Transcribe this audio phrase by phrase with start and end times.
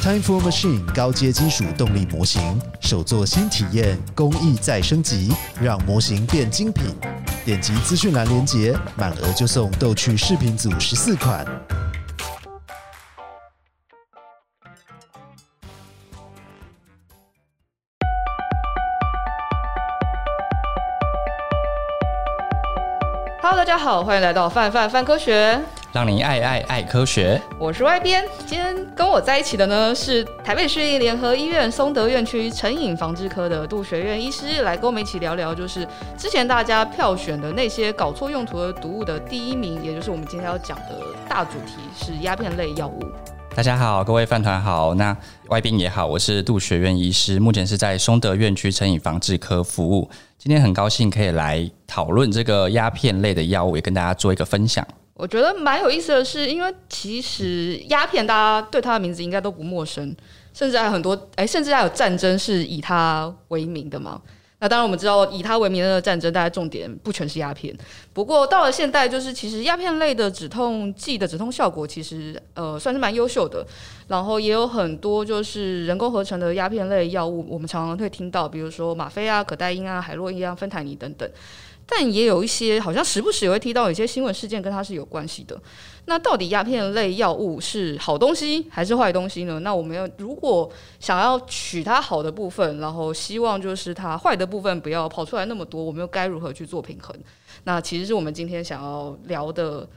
[0.00, 2.40] Time for Machine 高阶金属动力模型，
[2.80, 6.94] 手作新体验，工艺再升级，让模型变精品。
[7.44, 11.44] 点击资讯栏链接，满额就送逗趣视频组十四款。
[23.42, 25.60] Hello，大家好，欢迎来到范范范科学。
[25.98, 28.24] 让你爱爱爱科学，我是外边。
[28.46, 35.84] 今天跟我在一起的呢是台北市立联合医院松德院区成瘾防治科的杜学院医师，来跟我们一起聊聊，就是
[36.16, 43.00] 之前大家票选的那些搞错用途的毒物的第一名，也就是我们今天要讲的大主题是鸦片类药物。
[43.56, 45.16] 大家好，各位饭团好，那
[45.48, 50.08] 外宾也好，我是杜学院医师，目前是在松德院区成瘾防治科服务。
[50.38, 54.86] 今天很高兴可以来讨论这个鸦片类的药物，也跟大家做一个分享。
[55.18, 60.14] 我觉得蛮有意思的是，因为其实鸦片大家对它的名字应该都不陌生，
[60.54, 64.22] 甚至还有很多哎、甚至还有战争是以它为名的嘛。
[64.60, 67.76] 那当然我们知道以它为名的战争，大家重点不全是鸦片。
[68.12, 73.66] 不过到了现代，就是其实鸦片类的止痛剂的止痛效果其实呃算是蛮优秀的，
[74.06, 81.28] 然后也有很多就是人工合成的鸦片类药物，我们常常会听到，比如说吗啡啊、可待因啊、海洛因啊、芬太尼等等。
[81.90, 85.58] 但也有一些好像时不时也会提到有一些新闻事件跟它是有关系的。
[86.04, 89.58] 那到底鸦片类药物是好东西还是坏东西呢？
[89.60, 97.16] 那我们要如果想要取它好的部分，然后希望就是它坏的部分不要跑出来那么多，我们又该如何去做平衡？
[97.64, 99.88] 那其实是我们今天想要聊的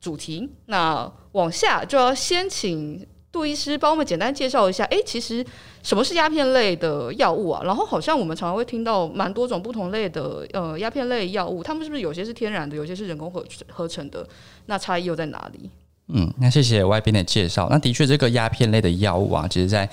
[0.00, 0.48] 主题。
[0.66, 3.04] 那往下就要先请。
[3.32, 5.44] 杜医师帮我们简单介绍一下，哎，其实
[5.82, 7.62] 什么是鸦片类的药物啊？
[7.64, 14.26] 然后好像我们常常会听到蛮多种不同类的呃鸦片类药物，它们是不是有些是天然的，有些是人工合合成的？
[14.66, 15.70] 那差异又在哪里？
[16.08, 17.68] 嗯，那谢谢外边的介绍。
[17.70, 19.88] 那的确，这个鸦片类的药物啊，其实在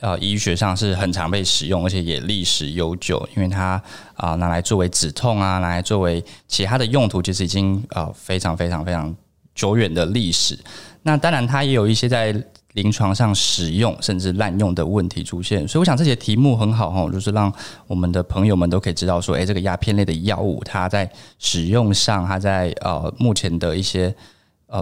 [0.00, 3.80] 呃医学上是很常被使用，而且也历史悠久，因为它
[4.14, 9.14] 啊、拿来作为止痛啊，拿来作为其他的用途，其实已经呃非常非常非常
[9.54, 10.58] 久远的历史。
[11.02, 12.34] 那当然，它也有一些在
[12.80, 17.52] 临床上使用甚至滥用的问题出现，所以我想这些题目很好哈，就是让
[17.88, 24.14] 我们的朋友们都可以知道说，诶，这个鸦片类的药物它在使用上，它在呃目前的一些
[24.66, 24.78] 呃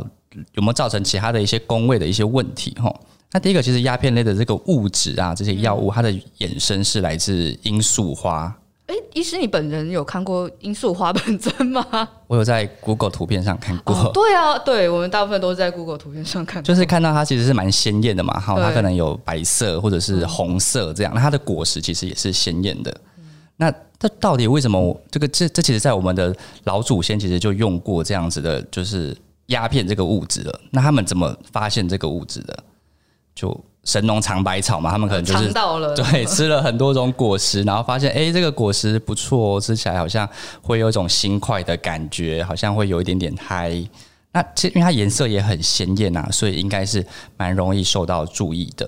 [0.52, 2.94] 有没有造成其他的一些公卫的一些问题哈。
[3.32, 8.54] 那第一个，其实鸦片类的这个物质啊，这些药物它的衍生是来自罂粟花。
[8.86, 11.84] 哎，医师，你本人有看过罂粟花本尊 吗？
[12.28, 13.94] 我有在 Google 图片上看过。
[13.94, 18.38] 哦、对啊，对我们大部分都是在 Google 图片上看，就是看到它其实是蛮鲜艳的嘛。
[18.38, 21.12] 哈，它可能有白色或者是红色这样。
[21.14, 22.90] 那它的果实其实也是鲜艳的。
[23.18, 23.24] 嗯、
[23.56, 30.60] 那它到底为什么这个这这其实在我们的老祖先其实就用过这样子的，就是鸦片这个物质了。
[30.70, 32.56] 那他们怎么发现这个物质的？
[33.34, 33.48] 就
[33.86, 40.28] 神农尝百草嘛，他们可能就是到了 对，吃了很多种果实，然后发现哎、欸，这个果实不错，吃起来好像
[40.60, 43.72] 会有一种新快的感觉，好像会有一点点嗨。
[44.32, 47.02] 那其实因为它颜色也很鲜艳啊，所以应该是
[47.36, 48.86] 蛮容易受到注意的。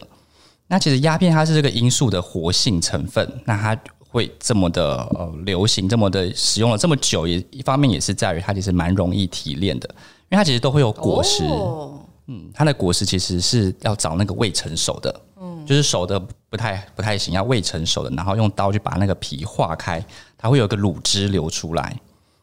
[0.67, 9.89] 那其实鸦片它是这个罂粟的活性成分，那它会这么的呃流行，这么的使用了这么久，也一方面也是在于它其实蛮容易提炼的，
[10.29, 11.45] 因为它其实都会有果实。
[11.45, 20.05] 哦嗯，它的果实其实是要找那个未成熟的，嗯，就是熟的不太不太行，要未成熟的，然后用刀去把那个皮化开，
[20.37, 21.99] 它会有一个乳汁流出来。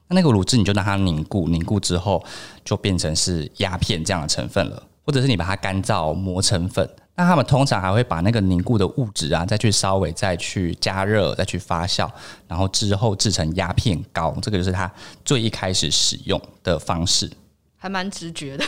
[0.08, 2.24] 那那个乳汁你就让它凝固，凝固之后
[2.64, 6.88] 就变成是鸦片这样的成分了，或者是你把它干燥磨成粉。
[7.16, 12.10] 那他们通常还会把那个凝固的物质啊，再去稍微再去加热，再去发酵，
[12.48, 14.36] 然后之后制成鸦片膏。
[14.42, 14.92] 这个就是它
[15.24, 17.32] 最一开始使用的方式，
[17.78, 18.66] 还蛮直觉的。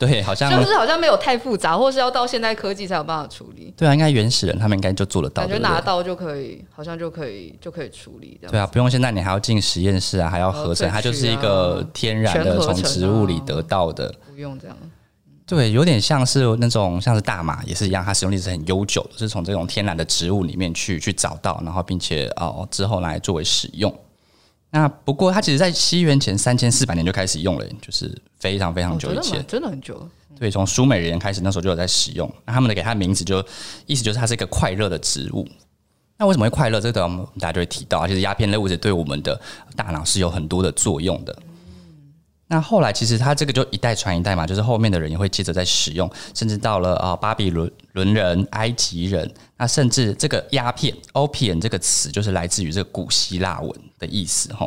[0.00, 3.70] 对，好像就是好像没有太复杂，或是要到现代科技才有办法处理。
[3.76, 8.50] 对啊，应该原始人他们应该就做得到，感觉拿刀就可以，好像就可以就可以处理这样。
[8.50, 14.76] 对啊，不用现在你还要进实验室啊，还要合成，它就是一个天然的从植物里得到的，不用这样。
[15.44, 23.94] 对，有点像是那种像是大麻也是一样，它使用历史很悠久，是从这种天然的植物里面去去找到，然后并且哦之后来作为使用。
[24.70, 30.08] 那不过，它其实，在西元前三千四百年就开始用了，就是非常非常久以前，哦、真的很久。
[30.38, 32.32] 对，从苏美人开始，那时候就有在使用。
[32.46, 33.44] 那他们的给它的名字就
[33.86, 35.46] 意思就是它是一个快乐的植物。
[36.16, 36.80] 那为什么会快乐？
[36.80, 39.38] 这个我们大家就会提到，其实鸦片类物质对我们的
[39.74, 41.36] 大脑是有很多的作用的。
[42.46, 54.66] 那后来其实它这个就一代传一代嘛，就是后面的人也会接着在使用，甚至到了啊巴比伦伦人、埃及人，那甚至这个鸦片 opium 这个词就是来自于这个古希腊文的意思哈，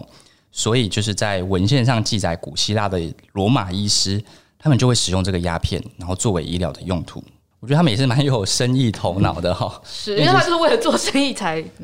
[0.51, 3.01] 所以就是在文献上记载，古希腊的
[3.31, 4.23] 罗马医师
[4.59, 7.23] 他们就会使用这个鸦片，然后作为医疗的用途。
[7.59, 11.59] 我觉得他们也是蛮有生意头脑的哈， 是因为他就是为了做生意才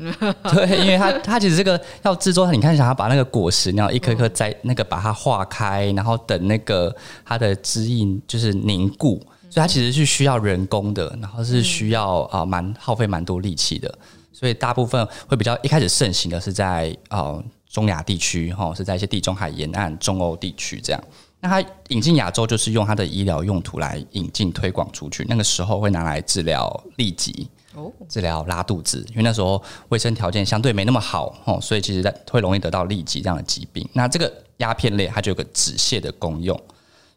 [0.52, 9.20] 对，因为他他其实这个要制作，你看想要把那个果实，然后一颗颗摘那个把它化开，然后等那个它的汁液就是凝固，
[9.50, 13.92] 所以它其实是需要人工的，然后是需要啊蛮耗费蛮多力气的，
[14.32, 21.04] 所以大部分会比较一开始盛行的是在呃中亚地区哈，是在一些地中海沿岸、中欧地区这样。
[21.40, 33.88] 那它引进亚洲就是用它的医疗用途来引进推广出去，那个时候会拿来治疗痢疾，哦，治疗拉肚子，因为那时候卫生条件相对没那么好，哦，所以其实会容易得到痢疾这样的疾病。
[33.94, 36.60] 那这个鸦片类它就有个止泻的功用，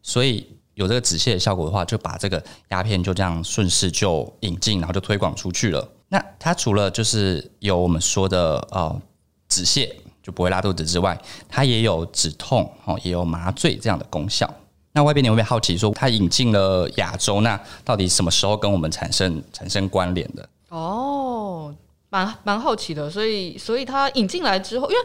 [0.02, 5.88] 所以有这个止泻的效果的话，就把这个鸦片就这样顺势就引进，然后就推广出去了。
[6.10, 9.02] 那它除了就是有我们说的呃
[9.48, 9.90] 止泻。
[10.24, 14.50] 就不会拉肚子之外，它也有止痛哦，也有麻醉这样的功效。
[14.94, 20.48] 那外边你会不会好奇说，它引进了亚洲，那到底什么时候跟我们产生产生关联的？
[20.70, 21.76] 哦，
[22.10, 23.10] 蛮蛮好奇的。
[23.10, 25.02] 所以，所以它引进来之后，因为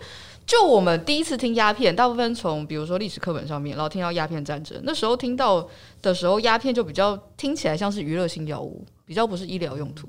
[0.48, 5.68] 就我们第一次听鸦片，大部分从比如说历史课本上面，然后听到鸦片战争，那时候听到
[6.00, 10.08] 的时候，鸦片就比较听起来像是娱乐性药物，比较不是医疗用途。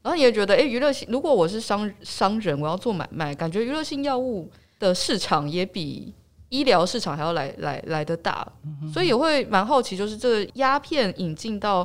[0.00, 4.48] 然后你也觉得，哎，娱乐性，如果我是商商人，我要做买卖，感觉娱乐性药物
[4.78, 6.14] 的市场也比
[6.50, 8.46] 医疗市场还要来来来的大，
[8.94, 11.84] 所以也会蛮好奇，就是这个鸦片引进到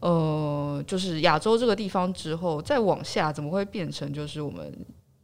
[0.00, 4.74] 呃，就是亚洲这个地方之后，再往下怎么会变成就是我们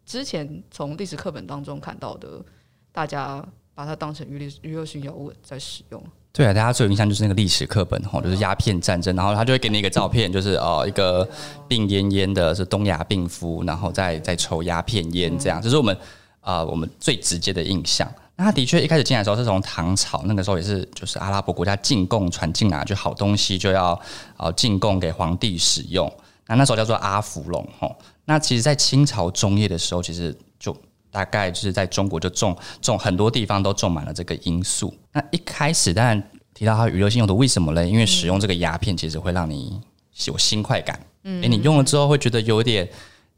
[0.08, 2.43] 之前从历史课本当中看到的，
[2.90, 3.44] 大家
[3.75, 6.02] 把它当成娱乐娱乐性药物在使用。
[6.32, 11.28] 对啊，大家最有印象就是那个历史课本吼，就是鸦片战争，然后他就会给你一个照片，就是哦一个
[11.69, 15.94] 病恹恹的，是东亚病夫，然后再再抽鸦片烟这样，这是我们
[16.40, 18.11] 啊、呃、我们最直接的印象。
[18.37, 24.00] 那他的确一开始进来的时候是从唐朝，那个时候也是就是阿拉伯国家进贡传进来，就好东西就要
[24.38, 26.11] 啊进贡给皇帝使用。
[26.46, 27.94] 那那时候叫做阿芙蓉吼。
[28.28, 30.76] 那其实，在清朝中叶的时候，其实就。
[31.10, 34.94] 大概就是在中国就种种很多地方都种满了这个罂粟。
[35.10, 36.22] 那一开始当然
[36.52, 37.84] 提到它娱乐性用途，为什么呢？
[37.84, 39.80] 因为使用这个鸦片其实会让你
[40.26, 42.86] 有新快感，嗯，诶，你用了之后会觉得有点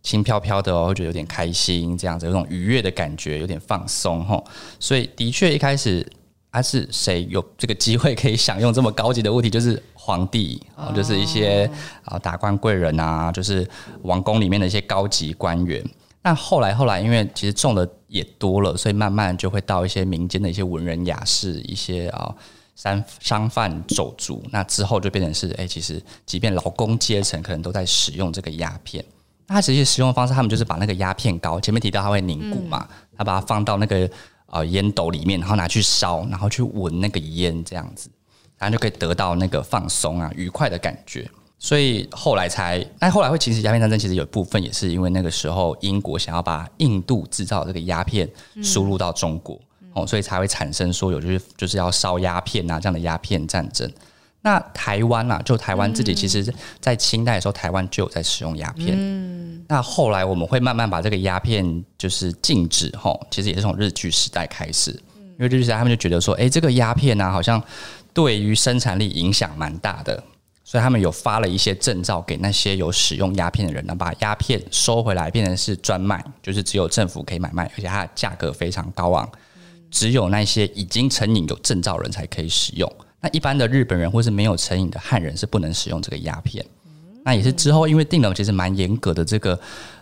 [0.02, 4.42] 轻飘飘的哦，会觉得有点开心，这样子有种愉悦的感觉，有点放松哈。
[4.81, 6.04] 所以的确一开始，
[6.50, 11.70] 还是谁有这个机会可以享用这么高级的物体，就是皇帝啊，就是一些
[12.05, 13.69] 啊达官贵人啊，就是
[14.02, 15.85] 王宫里面的一些高级官员。
[16.23, 22.35] 那后来，后来，因为其实种的也多了，所以慢慢就会到一些民间的一些文人雅士、一些啊
[22.75, 24.43] 商商贩走卒。
[24.50, 29.02] 那之后就变成是，哎、欸，其实即便劳工阶层可能都在使用这个鸦片。
[29.47, 32.87] 那它实际使用的方式，他们就是把那个鸦片膏，前面提到它会凝固嘛，
[33.17, 34.08] 他把它放到那个
[34.50, 38.11] 啊烟斗里面，然后拿去烧，然后去闻那个烟，这样子，
[38.58, 41.29] 然后就可以得到那个放松啊、愉快的感觉。
[41.58, 48.29] 所以后来才，那后来会其实鸦片战争，其实有一部分也是因为那个时候英国想要把印度制造这个鸦片
[48.62, 49.61] 输入到中国，
[49.93, 53.91] 哦，所以才会产生说有就是就是要烧鸦片啊这样的鸦片战争。
[54.42, 58.94] 那台湾啊，就台湾自己其实，在清代的时候，台湾就有在使用鸦片。
[58.96, 67.62] 嗯，那后来我们会慢慢把这个鸦片就是禁止，吼，其实也是从日据时代开始，因为日据时代他们就觉得说，哎，这个鸦片啊，好像
[68.14, 70.22] 对于生产力影响蛮大的。
[70.62, 79.28] 所以他们有发了一些证照给那些有使用鸦片的人，呢，把鸦片收回来，变成是专卖，就是只有政府可以买卖，而且它的价格非常高昂，
[79.90, 82.88] 只有那些已经成瘾有证照人才可以使用。
[83.20, 86.64] 那一般的日本人或是没有成瘾的汉人是不能使用这个鸦片。
[87.24, 89.58] 那也是之后因为定了其实蛮严格的这个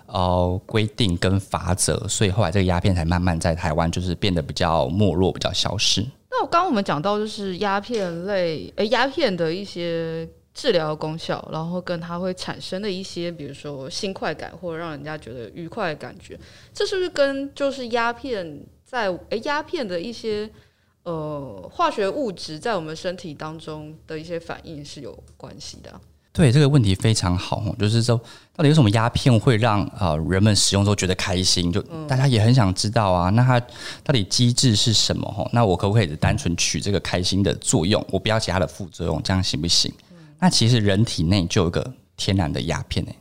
[0.07, 6.01] 呃规定跟法则，所以后来这个鸦片才慢慢在台湾就是变得比较没落，比较消失。
[6.31, 10.29] 那我刚我们讲到就是鸦片类，呃，鸦片的一些。
[10.55, 16.37] 治疗功效，然后跟它会产生的一些，比如说新快感或者让人家觉得愉快的感觉，
[16.75, 20.51] 这是不是跟就是鸦片在诶鸦片的一些
[21.05, 26.01] 呃化学物质在我们身体当中的一些反应是有关系的啊？
[26.31, 28.17] 对，这个问题非常好，就是说
[28.55, 31.73] 到底有什么鸦片会让啊、呃、人们使用之后觉得开心？
[31.73, 33.29] 就大家也很想知道啊。
[33.31, 33.59] 那它
[34.05, 35.27] 到底机制是什么？
[35.33, 39.93] 哈，那我可不可以单纯取这个开心的作用，我不要其他的副作用，这样行不行？
[40.39, 43.17] 那其实人体内就有个天然的鸦片诶，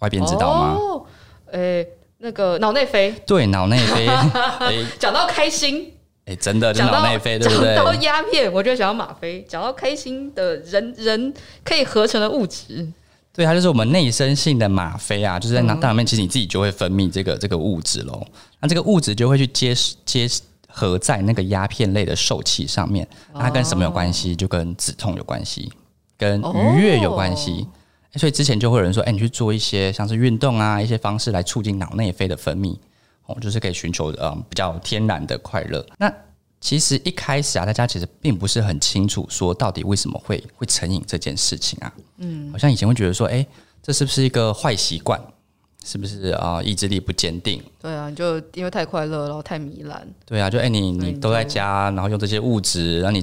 [0.00, 0.74] 外边知道吗？
[0.74, 1.06] 哦，
[1.52, 1.86] 诶，
[2.18, 3.14] 那个脑内啡。
[3.24, 4.08] 对，脑内啡。
[4.98, 5.92] 讲到开心，
[6.26, 7.74] 诶，真的，脑内啡，对不对？
[7.74, 9.44] 讲到鸦片，我就想到吗啡。
[9.48, 12.86] 讲到开心的人，人可以合成的物质，
[13.32, 18.26] 对，它就是我们内生性的吗啡啊，就是在脑大脑里面，其实你自己就会分泌这个这个物质喽。
[18.60, 20.28] 那这个物质就会去接结
[20.68, 24.34] 合在那个鸦片类的受气上面，它跟什么有关系？
[24.34, 25.72] 就跟止痛有关系。
[26.18, 27.66] 跟愉悦有关系，
[28.12, 32.74] 哎、所以之前就会有人说，哎，你去做一些像是运动啊，一些方式来促进脑内啡的分泌，
[33.26, 35.84] 哦，就是可以寻求呃比较天然的快乐。
[35.98, 36.12] 那
[36.60, 41.92] 其实一开始啊，大家其实并不是很清楚说到底为什么会会成瘾这件事情啊。
[42.18, 43.46] 嗯，好像以前会觉得说，哎，
[43.82, 45.20] 这是不是一个坏习惯？
[45.84, 46.60] 是不是啊？
[46.60, 47.62] 意志力不坚定？
[47.80, 50.04] 对啊，你就因为太快乐，然后太糜烂。
[50.24, 53.22] 对啊，就哎，你你都在家，然后用这些物质，让你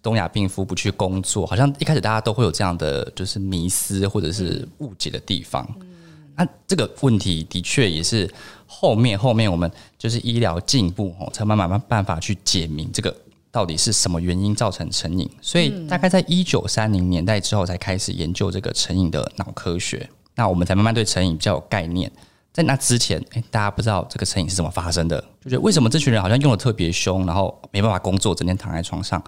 [0.00, 5.68] 东亚病夫不去工作，好像一开始大家都会有这样的就是迷思或者是误解的地方。
[5.80, 5.93] 嗯
[6.36, 8.28] 啊、这个问题的确也是
[8.66, 13.14] 后面后面我们就是医疗进步哦，才慢慢慢办法去解明这个
[13.50, 15.30] 到底是什么原因造成成瘾。
[15.40, 20.08] 所以大概在一九三零年代之后，才开始研究这个成瘾的脑科学。
[20.34, 22.10] 那我们才慢慢对成瘾比较有概念。
[22.52, 29.20] 在那之前，诶，大家不知道这个成瘾是怎么发生的，就觉得为什么这群人好像用的特别凶，然后没办法工作，整天躺在床上；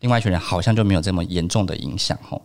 [0.00, 2.40] 另外一群人好像就没有这么严重的影响，吼。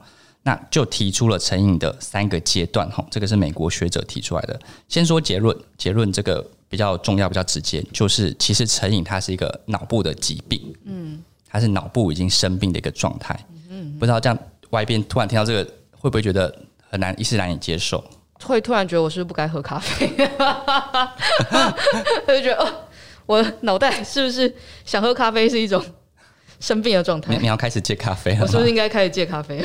[0.45, 4.57] 那就提出了成瘾的三个阶段，哈，这个是美国学者提出来的。
[4.87, 13.37] 先说结论，结论这个比较重要、比较直接，就是其实成瘾它是一个脑部的疾病，嗯，它是脑部已经生病的一个状态。
[13.69, 14.37] 嗯，不知道这样
[14.69, 16.55] 外边突然听到这个，会不会觉得？
[16.87, 18.01] 很难一时难以接受，
[18.43, 20.07] 会突然觉得我是不是不该喝咖啡？
[22.25, 22.73] 就觉得哦，
[23.25, 25.83] 我脑袋是不是想喝咖啡是一种
[26.61, 27.33] 生病的状态？
[27.33, 28.43] 你你要开始戒咖啡了？
[28.43, 29.61] 我是不是应该开始戒咖啡？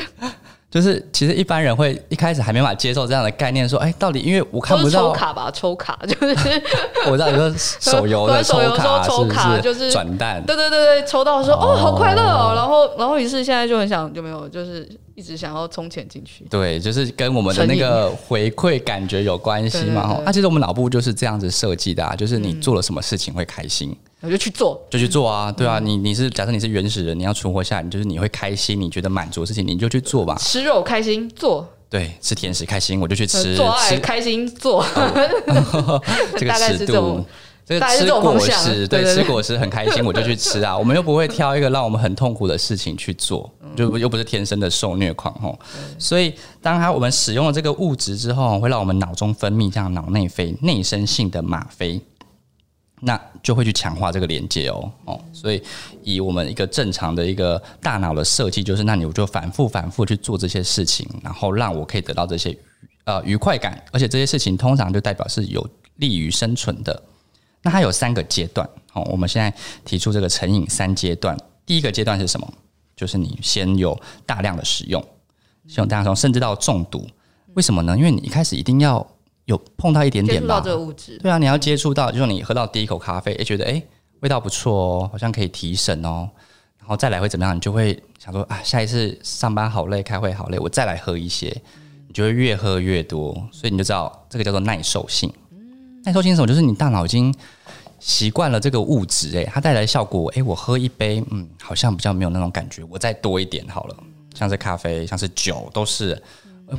[0.71, 6.61] 就是其实一般人会一开始还没法接受这样的概念，说哎，到底因为我看不到抽卡吧，抽卡 就是
[7.11, 14.87] 我知道你说 手游的抽卡，抽卡就是转蛋，对对对对，抽到说哦，好快乐哦，然后然后于是现在就很想就没有就是。
[15.21, 20.07] 一直想要充钱进去，对，就是跟我们的那个回馈感觉有关系嘛。
[20.07, 25.51] 哈，那其实我们脑部就是这样子设计的啊，就是你做了什么事情会开心，我就去做，就去做啊。
[25.51, 30.35] 对啊，你你是假设你是原始人，你要存活下来，你就是你会开心，你觉得满足的事情，你就去做吧。
[30.39, 33.55] 吃肉开心做，对，吃甜食开心，我就去吃。
[33.55, 34.83] 做爱开心做，
[36.35, 37.23] 这个 尺度。
[37.79, 40.77] 这个吃果实，对，吃果实很开心，我就去吃啊。
[40.77, 45.57] 我们又不会挑一个让我们很痛苦的事情去做，就又不是天生的受虐狂吼。
[45.97, 52.01] 所以，当他我们使用了这个物质之后，会让我们脑中分泌这样脑内啡、内生性的吗啡，
[53.01, 55.21] 那就会去强化这个连接哦哦。
[55.31, 55.61] 所以，
[56.03, 62.57] 以我们一个正常的一个大脑的设计，就是那你我就反复反复去做这些事情，然后让我可以得到这些
[63.05, 67.01] 呃愉快感，而且这些事情通常就代表是有利于生存的。
[67.63, 69.53] 那它有三个阶段，好，我们现在
[69.85, 71.37] 提出这个成瘾三阶段。
[71.65, 72.53] 第一个阶段是什么？
[72.95, 75.03] 就是你先有大量的使用，
[75.67, 77.07] 使用大量使用，甚至到中毒。
[77.53, 77.97] 为什么呢？
[77.97, 79.05] 因为你一开始一定要
[79.45, 81.17] 有碰到一点点吧，这个物质。
[81.19, 83.81] 对啊，你要接触到，就是你喝到第一口咖啡，诶，觉得诶，
[84.21, 86.29] 味道不错哦，好像可以提神哦，
[86.79, 87.55] 然后再来会怎么样？
[87.55, 91.55] 你就会想说啊，下一次上班好累，开会好累，我再来喝一些，
[92.07, 95.31] 你就会越喝越多，所以你就知道这个叫做耐受性。
[96.03, 96.47] 耐受性是什么？
[96.47, 97.33] 就是你大脑已经
[97.99, 103.95] 习惯了这个物质，诶，它带来效果，诶，我喝一杯，嗯，好像比较没有那种感觉，我再多一点好了。
[104.33, 106.19] 像是咖啡，像是酒，都是，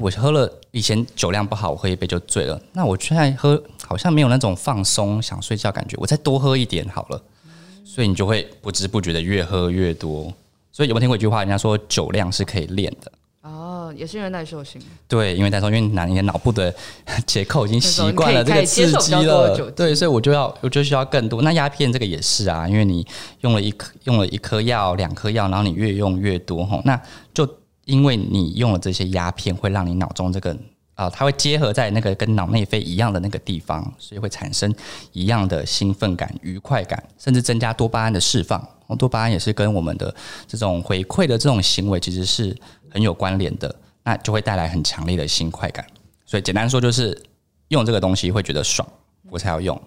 [0.01, 2.61] 我喝了以前酒量不好，我喝一杯就醉了。
[2.73, 7.23] 那我现在喝，好像没有那种放松、想睡觉感觉，我再多喝一点好了。
[7.85, 10.33] 所以你就会不知不觉的越喝越多。
[10.73, 11.41] 所以有没有听过一句话？
[11.41, 13.13] 人家说酒量是可以练的。
[13.97, 16.75] 也是因为耐受性，对，因为耐受，因为你的脑部的
[17.27, 21.43] 结构已经习惯了这个刺激了，对，所以我就要，我就需要更多。
[21.43, 23.07] 那鸦片这个也是啊，因为你
[23.41, 27.01] 用了一颗，用了一颗药，两颗药，然后你越用越多吼，那
[27.35, 27.49] 就
[27.85, 30.53] 因为你用了这些鸦片，会让你脑中这个
[30.95, 34.73] 啊、呃，它会结合在那个跟脑内啡一样的那个地方，所以会产生
[35.13, 38.67] 一样的兴奋感、愉快感，甚至增加多巴胺的释放。
[38.99, 40.15] 多巴胺也是跟我们的
[40.47, 42.55] 这种回馈的这种行为其实是
[42.91, 43.75] 很有关联的。
[44.05, 45.87] 那就会带来很强烈的新快感，
[46.27, 47.17] 所以简单说就是
[47.69, 48.87] 用这个东西会觉得爽，
[49.31, 49.81] 我才要用。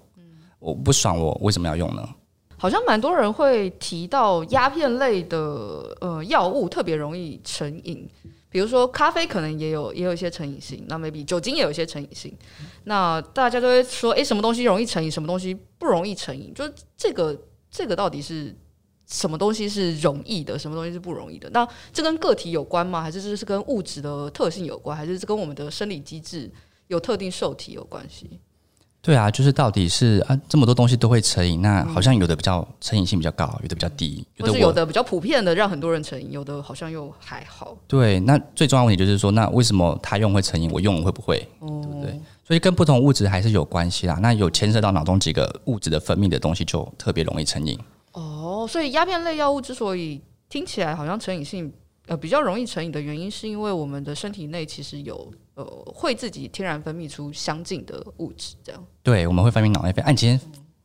[0.59, 2.07] 我不爽，我为什么要用呢？
[2.57, 5.37] 好像蛮多人会提到鸦片类的
[5.99, 8.09] 呃药物特别容易成瘾，
[8.49, 12.33] 比如说咖啡可能也有也有一些成瘾性，那 maybe 酒精也有一些成瘾性。
[12.85, 16.53] 那大家都会说，哎，什么东西容易成瘾，什么东西不容易成瘾？
[16.53, 16.63] 就
[16.97, 17.37] 这个
[17.69, 18.55] 这个到底是？
[19.07, 21.49] 什么东西是容易的，什么东西是不容易的？
[21.51, 23.01] 那这跟个体有关吗？
[23.01, 24.97] 还是这是跟物质的特性有关？
[24.97, 26.51] 还是这跟我们的生理机制
[26.87, 28.39] 有特定受体有关系？
[29.01, 37.77] 对啊，就是到底是啊，这么多东西都会成瘾，那好像有的比较成瘾性比较高，有的比较低，有的有的比较普遍的让很多人成瘾，有的好像又还好。
[37.87, 41.47] 对，那最重要的问题就是说，那为什么他用会成瘾，我用会不会？
[41.59, 42.19] 哦、对不对？
[42.43, 44.17] 所以跟不同物质还是有关系啦。
[44.23, 47.77] 那有牵涉到脑中几个物质的分泌的东西，就特别容易成瘾。
[48.15, 51.71] 哦，所以鸦片类药物之所以听起来好像成瘾性
[52.07, 58.81] 呃比较容易成瘾的原因，是因为我们的身体内其实有呃会自己天然分泌出相近的物质，这样。
[59.03, 60.01] 对，我们会分泌脑内啡。
[60.01, 60.39] 按、啊、今天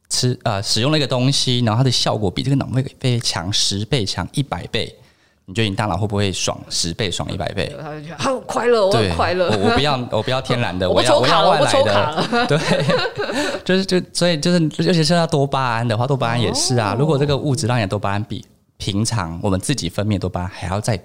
[0.09, 4.95] 吃呃使用那个东西，然后它的效果比这个脑内啡强十倍、强一百倍。
[5.51, 7.75] 你觉得你大脑会不会爽十倍、爽一百倍？
[7.83, 9.51] 他就觉得好快乐，我很快乐。
[9.51, 12.47] 我我不要，我不要天然的，我，要我要外来的。
[12.47, 12.57] 对，
[13.65, 16.93] 就是就所以就是，尤其是要多巴胺的话，多巴胺也是啊。
[16.93, 18.45] 哦、如果这个物质让你的多巴胺比
[18.77, 20.97] 平常我们自己分泌多巴胺还要再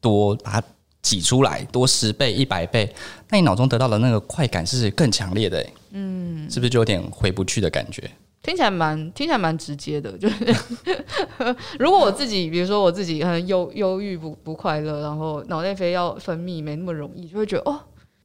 [0.00, 0.62] 多，把它
[1.02, 2.90] 挤出来多十倍、一百倍，
[3.28, 5.66] 那你脑中得到的那个快感是更强烈的。
[5.90, 8.10] 嗯，是不是就有点回不去的感觉？
[8.42, 10.56] 听起来蛮听起来蛮直接的，就是
[11.78, 17.78] 如果我自己，比如说我自己很忧忧郁不不快乐，然后脑内啡要分泌没那么容易，就会觉得哦，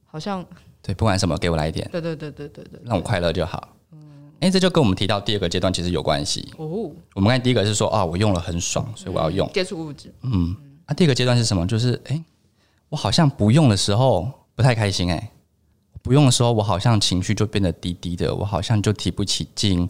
[0.06, 0.44] 好像
[0.82, 3.76] 对，不管什么给我来一点，对对对对对对，让我快乐就好。
[3.92, 3.98] 嗯，
[4.40, 6.90] 哎，这就跟我们提到第二个阶段其实有关系哦。
[7.14, 10.10] 我们看第一个是说啊，我用了很爽，所以我要用接触物质。
[10.22, 10.56] 嗯，
[10.88, 11.66] 那第二个阶段是什么？
[11.66, 12.24] 就是哎，
[12.88, 15.30] 我好像不用的时候不太开心哎。
[16.06, 19.86] 不用的时候，我好像情绪就变得低低的，我好像就提不起劲，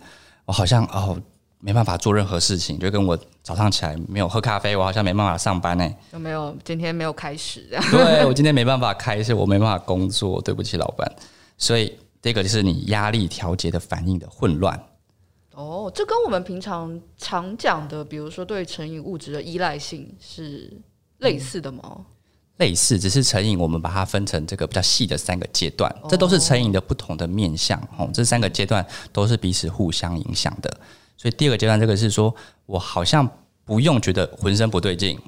[0.46, 1.20] 我好像哦
[1.60, 5.86] 没办法做任何事情，就跟我早上起来没有喝咖啡，我好像没办法上班呢。
[6.14, 7.84] 有没有今天没有开始这样？
[7.90, 11.06] 对，我今天没办法开始，我没办法工作，对不起老板。
[11.58, 14.82] 所以这个就是你压力调节的反应的混乱。
[15.52, 20.72] 哦，这跟我们平常常讲的，比如说对成瘾物质的依赖性是
[21.18, 21.82] 类似的吗？
[21.84, 22.04] 嗯
[22.58, 28.08] 类似，只是成瘾，我们把它分成这个比较细的三个阶段，这都是成瘾的不同的面向哦。
[28.14, 30.80] 这三个阶段都是彼此互相影响的。
[31.18, 32.34] 所以第二个阶段，这个是说
[32.64, 33.28] 我好像
[33.64, 35.18] 不用觉得浑身不对劲，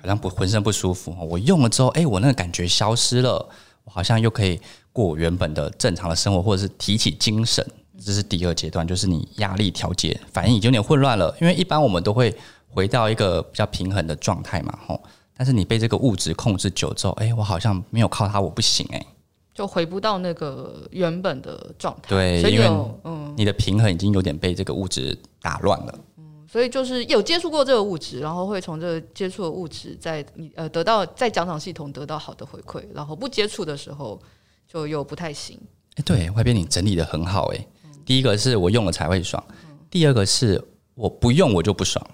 [0.00, 1.16] 好像不浑身不舒服。
[1.28, 3.48] 我用了之后，哎，我那个感觉消失了，
[3.84, 4.60] 我好像又可以
[4.92, 7.66] 过原本的正常的生活，或者是提起精神。
[8.04, 12.34] 这是第二阶段，就是你压力调节反应已经有点混乱了，因为一般我们都会
[12.68, 15.00] 回到一个比较平衡的状态嘛，吼。
[15.36, 19.06] 但是你被这个物质控制久之后，哎，我好像没有靠它，我不行哎，
[19.52, 22.08] 就回不到那个原本的状态。
[22.08, 22.66] 对，因为
[23.02, 25.98] 嗯，你的平衡已经有点被这个物质打乱了。
[26.18, 34.20] 嗯，所以就是有接触过这个物质，然后会从这个接触的物质在你呃得到在奖赏系统得到好的回馈，然后不接触的时候
[34.68, 35.60] 就又不太行。
[35.96, 37.66] 哎，对，外边你整理的很好哎。
[38.04, 39.42] 第一个是我用了才会爽，
[39.90, 40.62] 第二个是
[40.94, 42.06] 我不用我就不爽。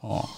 [0.00, 0.28] 哦。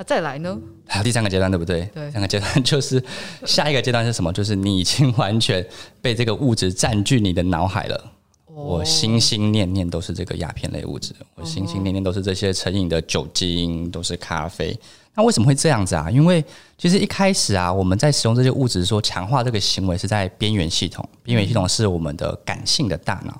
[0.00, 0.58] 那再来呢？
[0.86, 1.84] 还有第三个阶段，对不对？
[1.94, 3.04] 对，三个阶段就是
[3.44, 4.32] 下一个阶段是什么？
[4.32, 5.62] 就是你已经完全
[6.00, 8.12] 被这个物质占据你的脑海了。
[8.46, 14.74] 哦、我心心念念都是这个鸦片类物质，我心心念念都是这些成瘾的酒精，都是咖啡。
[15.14, 16.10] 那为什么会这样子啊？
[16.10, 16.42] 因为
[16.78, 23.38] 其实一开始啊，我们在使用这些物质说强化这个行为是在边缘系统，边缘系统是我们的感性的大脑，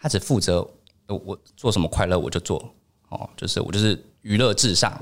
[0.00, 0.66] 它只负责
[1.06, 2.72] 我做什么快乐我就做
[3.10, 4.98] 哦，就是我就是娱乐至上。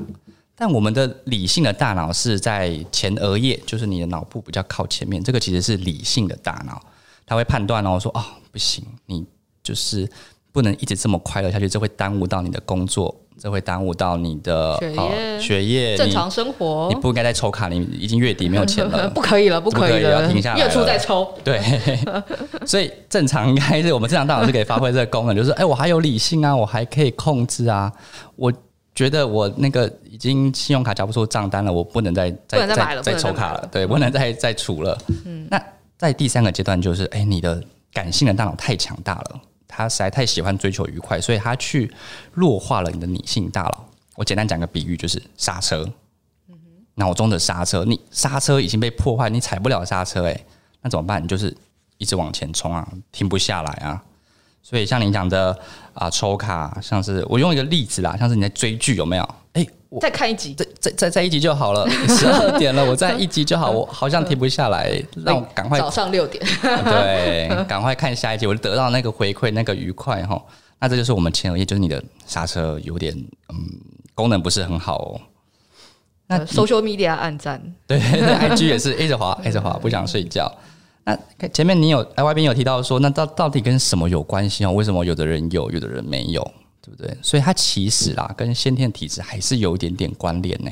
[0.58, 6.80] 但我们的理性的大脑是在前额叶，就是你的脑部比较靠前面，这个其实是理性的大脑，
[7.26, 9.22] 它会判断哦，说哦不行，你
[9.62, 10.08] 就是
[10.52, 16.88] 不能一直这么快乐下去，这会耽误到你的工作，这会耽误到你的学业、哦、学业正常生活。
[16.88, 21.30] 你不应该再抽卡，你已经月底没有钱了， 不可以了，不可以了，要停下来，月初再抽。
[21.44, 21.60] 对，
[22.64, 27.92] 所以正常应该是我们正常大脑是可以发挥这个功能，就是哎，我还有理性啊，我还可以控制啊，
[28.36, 28.50] 我。
[28.96, 34.98] 觉得我那个已经信用卡交不出账单了，我不能再再再再抽卡了，对，不能再再储了。
[35.26, 35.62] 嗯，那
[35.98, 41.92] 在第三个阶段就是，哎，你的感性的大脑太强大了，他实在太喜欢追求愉快，所以他去
[42.32, 43.86] 弱化了你的理性大脑。
[44.14, 45.86] 我简单讲个比喻，就是刹车，
[46.94, 50.44] 脑中的刹车，你刹车已经被破坏，你踩不了刹车，哎，
[50.80, 51.22] 那怎么办？
[51.22, 51.54] 你就是
[51.98, 54.02] 一直往前冲啊，停不下来啊。
[54.68, 55.56] 所以像你讲的
[55.94, 59.22] 啊，抽卡，像是我用一个例子啦，像是你在追剧有没有？
[59.52, 70.42] 哎、欸，我再看一集，再再再再一集就好了，十二点了，我再一集就好，我好像停不下来，让我赶快早上六点，对，赶快看下一集，我就得到那个回馈，那个愉快哈。
[70.80, 73.14] 那这就是我们前额叶，就是你的刹车有点
[73.50, 73.56] 嗯
[74.16, 75.20] 功能不是很好哦。
[76.26, 80.52] 那 social media 按赞，对，IG 也是 一直滑一直滑，不想睡觉。
[81.06, 84.72] 那前面你有哎，外边有提到说，那到到底跟什么有关系哦？
[84.72, 86.42] 为什么有的人有，有的人没有，
[86.82, 87.16] 对不对？
[87.22, 90.70] 所以它其实啦，跟先天体质还是有一点点关联呢。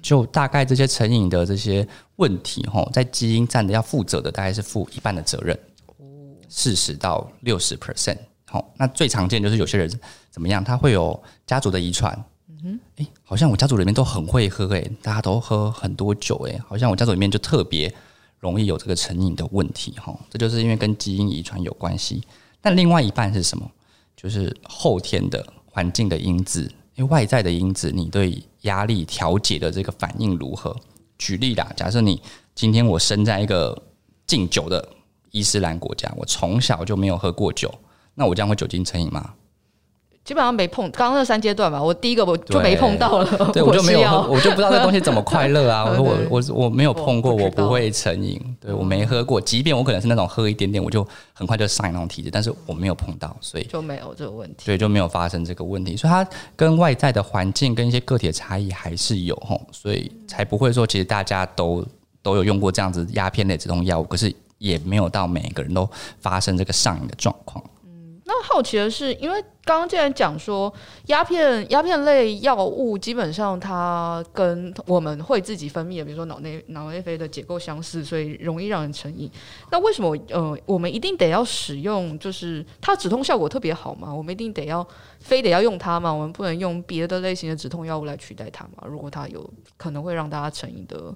[0.00, 5.58] 就大概这些成瘾的这些问题哈，在基因占的要负责的大概是负一半的责任，
[6.48, 8.18] 四十到六十 percent。
[8.46, 9.90] 好，那最常见就是有些人
[10.30, 12.16] 怎么样，他会有家族的遗传。
[12.48, 17.92] 嗯哼，诶，好像我家族里面都很会喝，诶，大家都喝很多酒，诶，好像我家族里面就特别。
[18.42, 22.20] 容易有这个成瘾的问题，哈，这就是因为跟基因遗传有关系。
[22.60, 23.70] 但另外一半是什么？
[24.16, 26.62] 就是后天的环境的因子，
[26.96, 30.76] 因为外在的因子，你对压力调节的这个反应如何？
[31.18, 32.20] 举例啦，假设你
[32.52, 33.80] 今天我生在一个
[34.26, 34.86] 敬酒的
[35.30, 37.72] 伊斯兰国家，我从小就没有喝过酒，
[38.16, 39.34] 那我将会酒精成瘾吗？
[40.24, 45.84] 基本上没碰，刚刚那三阶段吧，我第一个我就没碰到了，对，我就没有，我就不知道这东西怎么快乐啊！
[45.90, 61.84] 我说我我我没有碰过，我不会成瘾，对我没喝过，即便我可能是那种喝一点点，我就很快就上瘾那种体质，但是我没有碰到，所以就没有这个问题，对，就没有发生这个问题，所以它跟外在的环境跟一些个体的差异还是有吼，所以才不会说其实大家都
[62.22, 67.62] 都有用过这样子鸦片类止痛药物，可是也没有到每个人都发生这个上瘾的状况。
[68.32, 70.72] 那好奇的是，因为刚刚既然讲说
[71.08, 79.30] 鸦片鸦片类药物基本上它跟我们会自己分泌的，比如说脑内脑内啡的结构相似，所以容易让人成瘾。
[79.70, 82.18] 那为什么呃我们一定得要使用？
[82.18, 84.10] 就是它止痛效果特别好吗？
[84.14, 84.86] 我们一定得要
[85.20, 86.10] 非得要用它吗？
[86.10, 88.84] 我们不能用别的类型的止痛药物来取代它吗？
[88.86, 91.14] 如果它有可能会让大家成瘾的。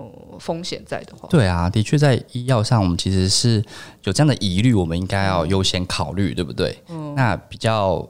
[0.00, 3.62] 呃，风险在的话，对啊，的确在医药上，我们其实是
[4.04, 6.76] 有这样的疑虑，我们应该要优先考虑，对不对？
[6.88, 8.06] 嗯，那比较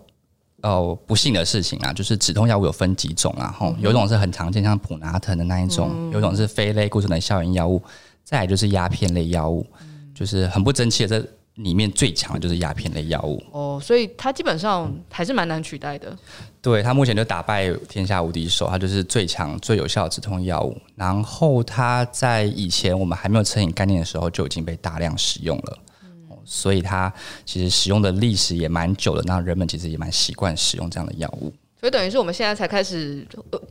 [0.62, 7.82] 哦不幸的事情啊，就是止痛药物有分几种啊，吼、嗯，有一种是很常见，像普拿疼的那一种，嗯、有一种是非类固醇的消炎药物，
[8.24, 11.28] 再来就是鸦片类药物，嗯、就是很不争气的这。
[11.62, 16.16] 里面最强的就是鸦片类药物哦，所以它基本上还是蛮难取代的。
[16.62, 20.76] 对，它目前就打败天下无敌手，它就是最强、最有效的止痛药物。
[20.94, 27.12] 然后它在以前我们还没有成瘾概念的时候就已经被大量使用了，嗯、所以它
[27.44, 29.22] 其实使用的历史也蛮久的。
[29.26, 31.52] 那人们其实也蛮习惯使用这样的药物。
[31.78, 33.26] 所以等于是我们现在才开始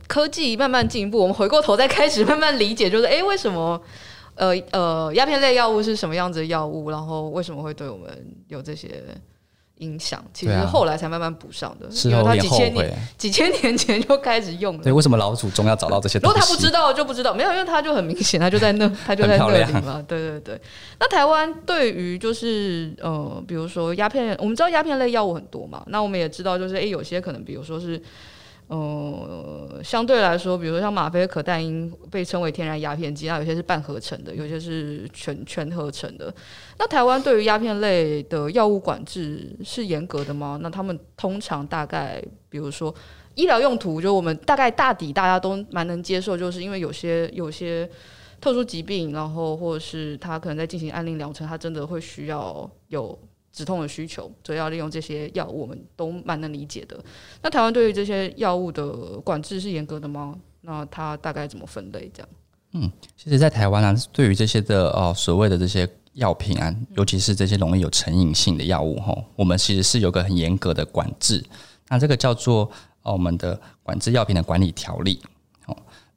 [0.08, 3.80] 科技慢慢进步，我们回过头再开始慢慢理解，就是哎、欸，为什么？
[4.40, 6.90] 呃呃，鸦片类药物是什么样子的药物？
[6.90, 8.08] 然后为什么会对我们
[8.48, 9.04] 有这些
[9.76, 10.24] 影响？
[10.32, 14.82] 其实后来才慢慢补上的，啊、因为他几千年几千年前就开始用了。
[14.82, 16.34] 对，为什么老祖宗要找到这些东西？
[16.34, 20.02] 如果他不知道就不知道，没有，因为他就很明显，他就在那， 他就在那里嘛。
[20.08, 20.60] 对对对。
[20.98, 25.84] 那台湾对于就是呃，比如说鸦片，我们知道鸦片类药物很多嘛。
[25.88, 28.02] 那我们也知道，就是诶，有些可能，比如说是。
[28.70, 36.32] 呃，相对来说，比如说像吗啡、可待因被称为天然鸦片剂，那有些是半合成的，有些是全全合成的。
[36.78, 40.56] 那台湾对于鸦片类的药物管制是严格的吗？
[40.62, 42.94] 那他们通常大概，比如说
[43.34, 47.90] 医疗用途，就我们大概大抵大家都蛮能接受，就是因为有些有些
[48.40, 53.18] 特殊疾病，然后或者是他可能在进行安宁疗程，他真的会需要有。
[53.52, 56.98] 止痛的需求，所以要利用这些药物，我们都蛮能理解的。
[57.42, 60.38] 那台湾对于这些药物的管制是严格的吗？
[60.62, 62.10] 那它大概怎么分类？
[62.14, 62.28] 这样？
[62.72, 71.44] 嗯，其实，在台湾呢、啊，对于这些的呃，所谓的这些药品啊，尤其是这些容易有成瘾性的药物，哈，我们其实是有个很严格的管制。
[71.88, 72.70] 那这个叫做
[73.02, 75.20] 哦，我们的管制药品的管理条例。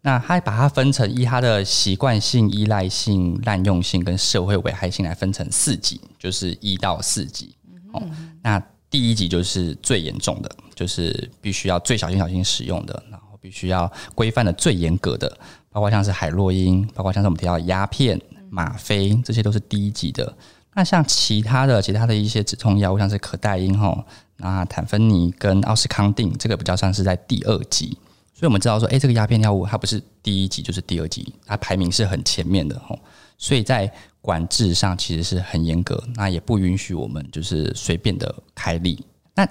[0.06, 7.56] 那它把它分成依它的习惯性、依赖性、滥用性跟社会危害性来分成四级，就是一到四级。
[7.94, 8.04] 哦，
[8.42, 15.38] 那第一级就是最严重的，就是必须要最小心小心使用的，然后必须要规范的最严格的，
[15.72, 20.36] 包括像是海洛因，包括像是我们提到的鸦片、吗啡，这些都是第一级的。
[20.76, 24.04] 那像其他的其他的一些止痛药物，像是可待因哈，
[24.38, 27.98] 那坦芬尼跟奥司康定，这个比较像是在第二级。
[28.44, 33.00] 所以我们知道说，哎，这个鸦片药物它不是第一级就是第二级，它排名是很前面的吼。
[33.38, 39.02] 所以在管制上其实是很严格，那也不允许我们就是随便的开立。
[39.34, 39.48] 那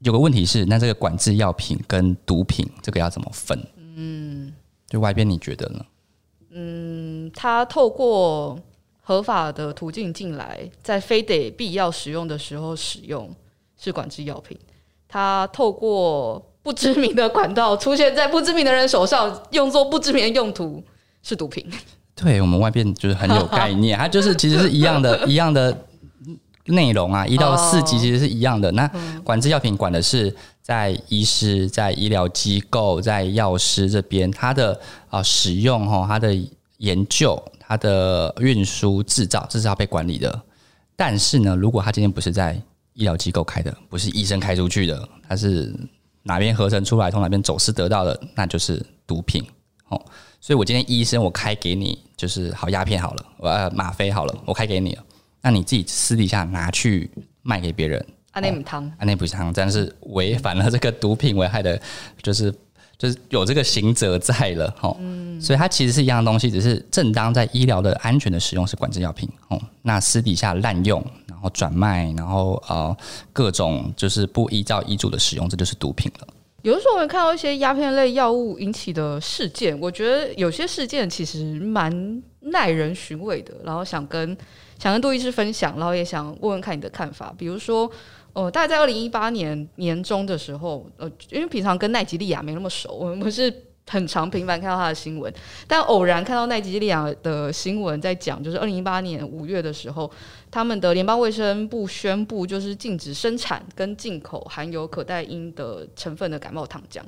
[0.00, 3.56] 有个问题是，那这个管制药品跟毒品这个要怎么分？
[3.76, 4.52] 嗯，
[4.88, 5.86] 就外边你觉得呢？
[6.50, 8.58] 嗯，它透过
[9.02, 13.32] 合法的途径进来，在非得必要使用的时候使用
[13.76, 14.58] 是管制药品。
[15.06, 20.82] 它透过不知名的管道出现在不知名的人手上，用作不知名的用途
[21.22, 21.66] 是毒品。
[22.14, 25.76] 对，我们外边就是很有概念， 它就是其实是一样的， 一样的
[26.66, 28.70] 内容啊，一到四级其实是一样的。
[28.72, 28.88] 那
[29.24, 36.32] 管制药品管的是在医师、在医疗机构、在药师这边，它的啊使用哈，它的
[36.76, 40.40] 研究、它的运输、制造，这是要被管理的。
[40.94, 42.60] 但是呢，如果他今天不是在
[42.92, 45.74] 医疗机构开的，不是医生开出去的，他是。
[46.24, 49.42] 哪边合成出来，从哪边走私得到的，那就是毒品
[49.88, 50.00] 哦。
[50.40, 55.04] 所以我今天医生我开给你，就是好鸦片好了，我呃吗啡好了，我开给你了。
[55.40, 57.10] 那你自己私底下拿去
[57.42, 61.80] 卖给别人，安内姆汤，安内姆汤，真的是违反了这个毒品危害的，
[62.22, 62.52] 就是
[62.96, 64.96] 就是有这个刑责在了哦。
[65.00, 69.60] 嗯，所以它其实是一样的东西，只是正当在医疗的安全的使用是管制药品哦。
[69.82, 71.04] 那私底下滥用。
[71.42, 72.96] 然后转卖，然后呃，
[73.32, 76.28] 各种就是不依照医嘱的使用，这就是毒品了。
[76.62, 84.36] 有的时候我们看到一些鸦片类药物引起的事件，我觉得有些事件其实蛮耐人寻味的，然后想跟
[84.78, 87.34] 想跟杜医师分享，然后也想问问看你的看法。
[87.36, 87.90] 比如说，
[88.34, 93.52] 呃，大概在二零一八年年中的时候，呃，因为平常跟奈及利亚没那么熟，我们不是
[93.88, 95.32] 很常频繁看到他的新闻，
[95.66, 100.10] 但偶然看到奈及利亚的新闻在讲，就是二零一八年五月的时候，
[100.50, 107.00] 他们的联邦卫生部宣布，就是禁止生产跟进口含有可待因的成分的感冒糖浆。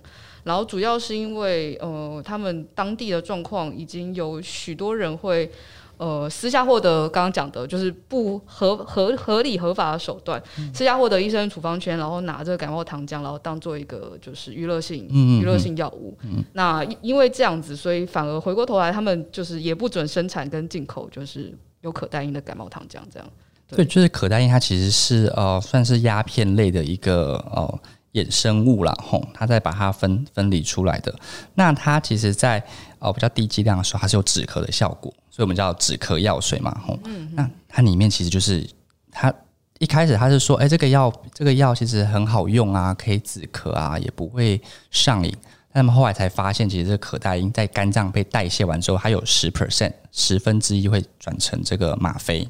[0.43, 5.51] 然后主要是因为，呃，他们当地的状况已经有许多人会，
[5.97, 16.17] 呃，私下获得刚刚讲的，就是不合合合理合法的手段，嗯、私下获得医生处方权，然后拿这个感冒糖浆，然后当做一个就是娱乐性娱乐性药物。
[16.53, 23.29] 那因为这样子，所以反而回过头来，他们就是也不准生产跟进口，就是有可待因的感冒糖浆这样。
[23.69, 27.79] 对，对就是可待因，它其实是呃，算是鸦片类的一个呃。
[28.15, 31.13] 衍生物啦，吼，它在把它分分离出来的。
[31.57, 32.67] 那它其实在，在
[33.01, 36.97] 呃比较低剂量的时候，它是有止咳的效果，所以我们叫止咳药水嘛，吼。
[37.07, 37.29] 嗯。
[37.35, 38.65] 那它里面其实就是，
[39.11, 39.35] 它
[39.81, 45.37] 一开始它是说，哎、欸，这个药这个药其实很好用啊，可以止咳啊，也不会上瘾。
[45.73, 52.49] 那么后来才发现，其实这个可待因在肝脏被代谢完之后，它有十 percent 十分之一会转成这个吗啡。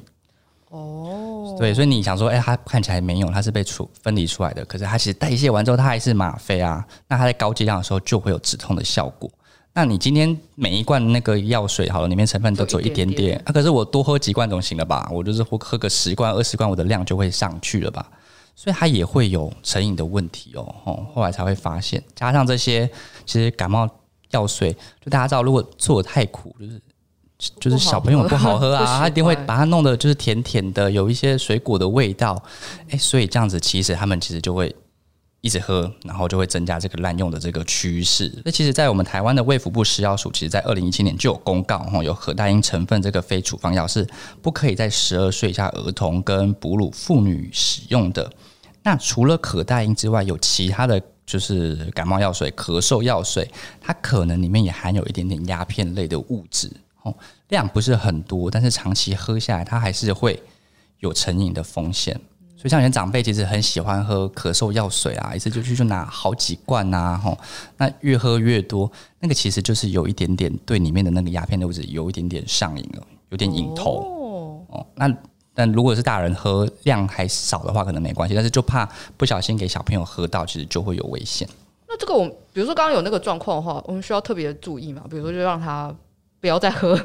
[0.69, 6.85] 哦，对，所以你想说，哎、欸，它看起来没有，它是被处分离出来的，可是它其实代谢完之后，它还是吗啡啊。
[7.07, 9.27] 那它在高剂量的时候就会有止痛的效果。
[9.77, 15.05] 那你今天每一罐那个药水，好了，里面成分都只有一点点，啊，可是我多喝几罐总行了吧？
[15.11, 18.09] 我就是喝喝个十罐、二十罐，我的量就会上去了吧？
[18.55, 20.73] 所以它也会有成瘾的问题哦。
[20.85, 22.89] 哦，后来才会发现，加上这些，
[23.25, 23.85] 其实感冒
[24.31, 24.71] 药水，
[25.03, 26.81] 就大家知道，如果做的太苦，就是。
[27.59, 32.41] 就是小朋友不好喝啊，他一定会把它弄得就是甜甜的，有一些水果的味道，
[32.91, 34.73] 诶，所以这样子其实他们其实就会
[35.45, 38.33] 一直喝，然后就会增加这个滥用的这个趋势。
[38.43, 44.07] 那其实，在我们台湾的卫福部食药署，其实在二零一七年就有公告，哈，有可待因成分这个非处方药是
[44.41, 48.27] 不可以在十二岁以下儿童跟哺乳妇女使用的。
[48.81, 53.47] 那除了可待因之外，有其他的就是感冒药水、咳嗽药水，
[53.79, 56.71] 它可能里面也含有一点点鸦片类的物质。
[57.49, 60.41] 量不是很多，但是长期喝下来，它还是会
[61.01, 62.19] 有成瘾的风险。
[62.57, 67.37] 所以像有些长辈其实很喜欢喝咳嗽药水啊，一次就去就拿好几罐啊，吼，
[67.77, 74.85] 那越喝越多，那个其实就是有一点点对里面的那个鸦片的物质有一点点上瘾了，有点瘾头哦。
[74.95, 75.13] 那
[75.53, 81.47] 但如果是大人喝量还少的话，可能没关系，但是就怕不小心给小朋友喝到，其实就会有危险。
[81.87, 85.03] 那这个我们比如说刚刚有那个状况的话，我们需要特别注意嘛？
[85.09, 85.93] 比如说就让他
[86.39, 86.99] 不要再喝。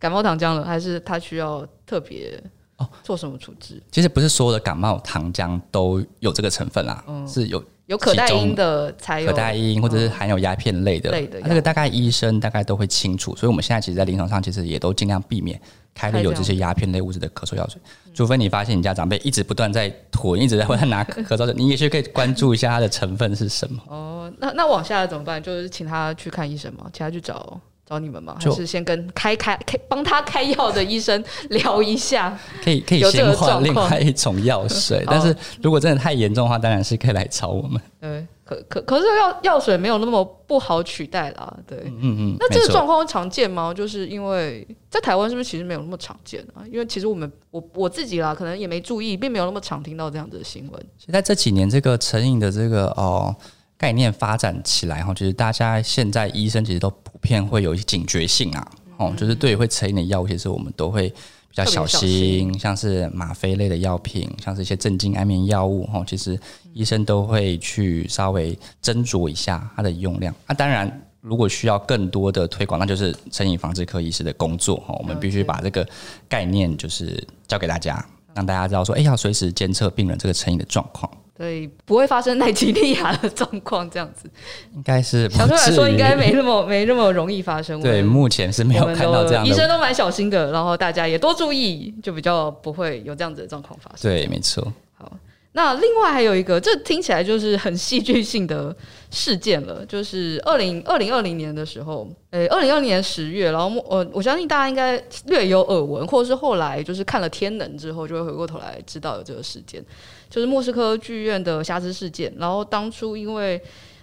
[0.00, 2.40] 感冒糖浆了，还是他需要特别
[2.78, 3.76] 哦做什么处置？
[3.76, 11.10] 哦，其实不是所有的感冒糖浆都有这个成分啦，嗯、是有有可待因的才有可待因，或者是含有鸦片类的。
[11.10, 15.60] 类的，这个大概医生大概都会清楚，所以我们现在其实，在临床上其实也都尽量避免
[15.94, 17.80] 开了有这些鸦片类物质的咳嗽药水，
[18.14, 23.82] 除非你发现你家长辈一直不断在囤， 一直在或者拿咳嗽药，你也许可以关注一下它的成分是什么。
[23.88, 25.42] 哦，那那往下怎么办？
[25.42, 26.88] 就是请他去看医生吗？
[26.92, 27.60] 请他去找。
[27.88, 28.36] 找你们吗？
[28.38, 32.38] 还是先跟开开开帮他开药的医生聊一下？
[32.62, 37.80] 可以可以先换另外一种药水， 但是如果真的太严重的话，当然是可以来找我们。
[37.98, 41.56] 对，可可可是药药水没有那么不好取代啦。
[41.66, 42.36] 对，嗯嗯。
[42.38, 43.72] 那这个状况会常见吗？
[43.72, 46.60] 就是因为在台湾是不是其实没有那么常见啊？
[46.70, 50.86] 因为其实我们我我自己啦，可能也没注意，并没有那么常听到这样子的新闻。
[51.10, 53.34] 在这几年，这个成瘾的这个哦。
[53.78, 61.14] 概念发展起来哈，就是大家现在医生其实都普遍会有一些警觉性啊，哦，就是对于会成瘾的药物，其实我们都会比
[61.54, 66.38] 较小心，像是吗啡类的药品，像是一些镇静安眠药物哈，其实
[66.74, 70.34] 医生都会去稍微斟酌一下它的用量。
[70.48, 75.86] 那当然，如果需要更多的推广，那就是成瘾防治科医师的工作哈，我们必须把这个
[76.28, 78.04] 概念就是教给大家，
[78.38, 81.10] 让大家知道说，哎，要随时监测病人这个成瘾的状况。
[81.36, 84.28] 对不会发生奈吉利亚的状况，这样子
[84.74, 87.80] 应该是相对来说应该没那么 没那么容易发生。
[87.80, 94.10] 对，目前是没有看到这样的，医生都蛮小心的，然后大家也多注意，就比较不会有这样子的状况发生。
[94.10, 94.72] 对，没错。
[94.94, 95.12] 好，
[95.58, 98.72] 那另外还有一个，这听起来就是很戏剧性的
[99.10, 109.84] 事件了，就是二零二零二零年的时候，诶，二零二零年十月，然后呃，我相信大家应该略有耳闻，或者是后来就是看了《天能》之后，就会回过头来知道有这个事件。
[110.30, 113.60] 就是莫斯科剧院的瑕疵事件，然后当初因为，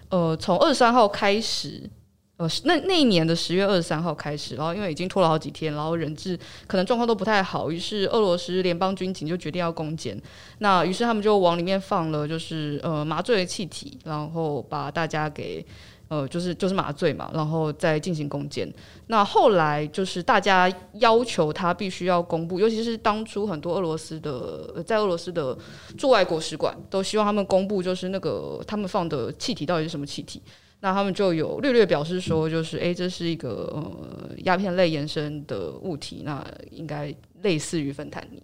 [0.10, 1.90] 呃，从二十三号开始，
[2.38, 10.22] 呃，那那一年的十月二十三号开始，然后因为已经拖了好几天，然后人质可能状况都不太好，于是俄罗斯联邦军警就决定要攻坚，
[10.60, 15.66] 那于是他们就往里面放了就是呃麻醉的气体，然后把大家给
[16.10, 18.70] 呃，就是就是麻醉嘛，然后再进行攻坚。
[19.08, 25.58] 那后来就是大家要求他必须要公布，尤其是当初很多俄罗斯的在俄罗斯的
[25.98, 30.42] 驻外国使馆都希望他们公布，就是那个他们放的气体到底是什么气体。
[30.86, 38.40] 那他们就有略略表示说，就是诶，这是一个呃鸦片类延伸的物体，那应该类似于芬坦尼。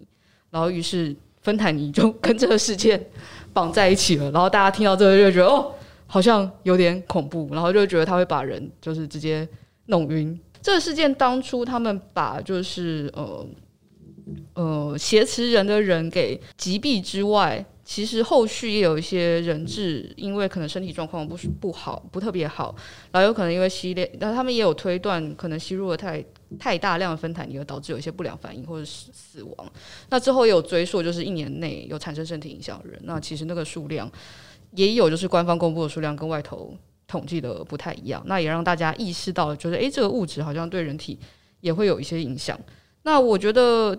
[0.49, 3.05] 然后于是芬坦尼就跟这个事件
[3.53, 4.31] 绑在一起了。
[4.31, 5.71] 然后大家听到这个就觉得哦。
[6.13, 9.47] 好像有点恐怖，然后就觉得他会把人就是直接
[9.85, 10.37] 弄晕。
[10.61, 13.47] 这个事件当初他们把就是呃
[14.55, 22.73] 呃挟持人的人给击毙之外，其实后续也有一些人质，因为可能身体状况不是不好，不特别好，
[23.11, 26.23] 然后有可能因为吸烈，然后他们也有推断，可能吸入了太
[26.57, 29.71] 太大量的芬坦尼，而导致有一些不良反应或者死死亡。
[30.09, 34.09] 那之后也有追溯，就是一年内有产生身体影响的人，那其实那个数量。
[34.75, 36.73] 也有就是官方公布的数量跟外头
[37.05, 41.19] 统计的不太一样，那也让大家意识到，就是诶，这个物质好像对人体
[41.59, 42.57] 也会有一些影响。
[43.03, 43.93] 那我觉得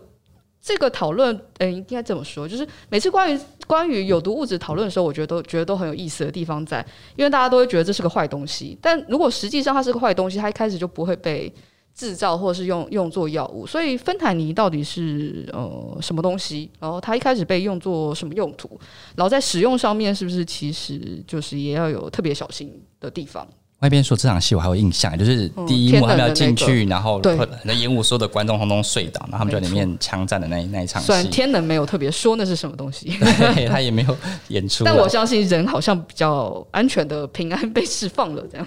[0.62, 11.52] 这个讨论，嗯，应该这么说，就是每次关于关于有毒物质讨论的时候，我觉得都觉得都很有意思的地方在，因为大家都会觉得这是个坏东西，但如果实际上它是个坏东西，它一开始就不会被。
[11.94, 16.70] 制造或者是用用作药物，所以芬坦尼到底是呃什么东西？
[16.80, 18.80] 然后它一开始被用作什么用途？
[19.14, 23.46] 然后在使用上面是不是其实就是也要有特别小心的地方？
[23.82, 31.06] 外边说这场戏我还有印象，就是第一幕他们要进去，嗯那个、然后对那烟雾所有的观众通通睡倒，然后他们就在里面枪战的那那一场戏。
[31.06, 33.06] 虽然天能没有特别说那是什么东西，
[33.54, 34.16] 对他也没有
[34.48, 38.66] 演出，但我相信人好像比较安全的平安被释放了这样。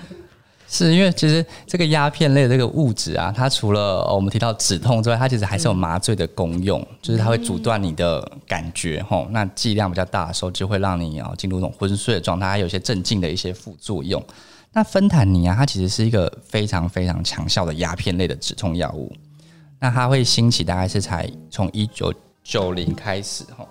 [0.68, 9.28] 是因为其实这个鸦片类的这个物质啊，它除了我们提到止痛之外，它其实还是有麻醉的功用，嗯、就是它会阻断你的感觉吼、嗯。
[9.32, 14.22] 那剂量比较大的时候，就会让你啊进入一种昏睡的状态，还有一些镇静的一些副作用。
[14.76, 19.10] 那芬坦尼啊，它其实是一个非常非常强效的鸦片类的止痛药物。
[19.80, 23.66] 那它会兴起大概是才从一九九零开始哈。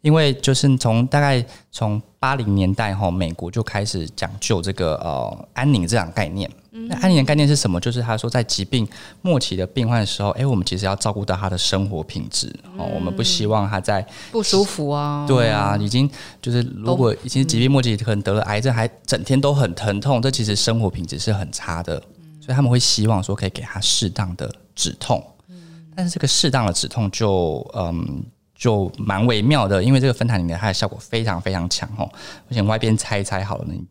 [0.00, 6.50] 因为就是从大概从八零年代哈，美国就开始讲究这个呃安宁这样概念。
[6.72, 7.80] 那安宁的概念是什么？
[7.80, 8.86] 就是他说在疾病
[9.22, 15.26] 末期的病患的时候，哎，我们其实要照顾到他的生活品质哦，我们不希望他在不舒服啊。
[15.26, 16.08] 对啊，已经
[16.40, 22.00] 就是如果已经疾病末期，可能得了癌症，还整天都很疼痛，这其实生活品质是很差的。
[22.40, 25.24] 所以他们会希望说可以给他适当的止痛。
[25.96, 28.22] 但是这个适当的止痛就嗯。
[28.60, 32.06] 就蛮微妙的，因为这个芬坦尼的它的效果非常非常强哦。
[32.46, 33.82] 我想外边猜一猜好了，你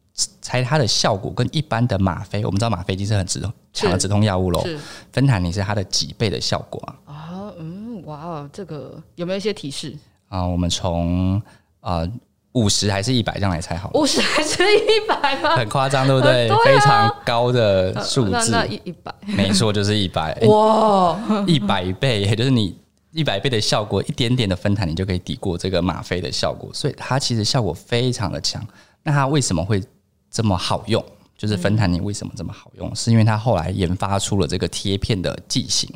[0.41, 4.63] 猜它的效果跟一般的吗啡，我们知道吗啡剂是很止痛强的止痛药物喽。
[5.12, 7.13] 芬坦尼是它的几倍的效果啊？
[7.13, 9.95] 啊，嗯，哇，这个有没有一些提示
[10.27, 10.45] 啊？
[10.45, 11.41] 我们从
[11.82, 12.08] 啊
[12.53, 13.99] 五十还是一百这样来猜好了？
[13.99, 15.55] 五十还是一百吗？
[15.55, 16.49] 很夸张，对不对？
[16.65, 20.38] 非常高的数字，那那一一百，没错，就是一百。
[20.47, 22.77] 哇，一百倍，也 就是你。
[23.12, 28.63] 一百倍的效果，一点点的芬坦尼就可以抵过这个吗啡的效果，所以它其实效果非常的强。
[29.01, 29.84] 那它为什么会
[30.31, 31.03] 这么好用？
[31.37, 32.89] 就是芬坦尼为什么这么好用？
[32.89, 35.89] 嗯、是因为它后来研发出了这个贴片的剂型。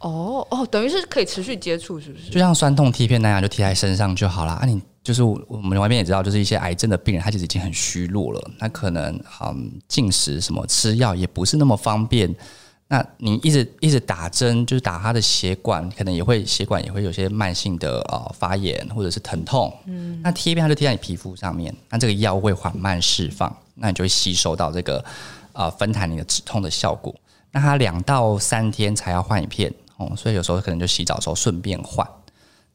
[0.00, 2.30] 哦哦，等于是可以持续接触，是不是？
[2.30, 4.52] 就像酸痛贴片那样，就贴在身上就好了。
[4.52, 12.34] 啊，你就是我们外面也知道，就是一些癌症的病人，他其实已经很虚弱了，那可能嗯进食什么吃药也不是那么方便。
[12.90, 19.70] 那你一直一直打针，就是打他的血管，可能也会血管也会有些慢性的呃发炎或者是疼痛。
[19.84, 25.04] 嗯，那贴片它就贴在你皮肤上面，那这个药会缓慢释放，那你就会吸收到这个
[25.52, 27.14] 呃芬坦尼的止痛的效果。
[27.50, 32.08] 那它两到三天才要换一片哦，所以有时候可能就洗澡的时候顺便换。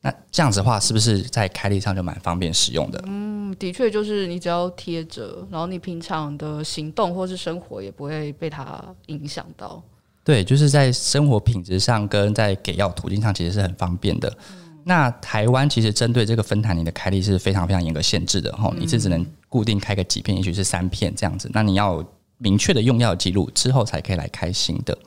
[0.01, 3.03] 那这样子的话，是不是在开立上就蛮方便使用的？
[3.07, 9.81] 嗯，的确就是你只要贴着，然后你平常的行动或是生活也不会被它影响到。
[10.23, 14.29] 对，就是在生活品质上跟在给药途径上，其实是很方便的。
[14.51, 21.49] 嗯、那台湾其实针对这个芬坦尼的开立是非常非常严格限制的哈，你是只能固定开个几片，也许是三片这样子。
[21.53, 22.05] 那你要有
[22.37, 24.97] 明确的用药记录之后，才可以来开新的。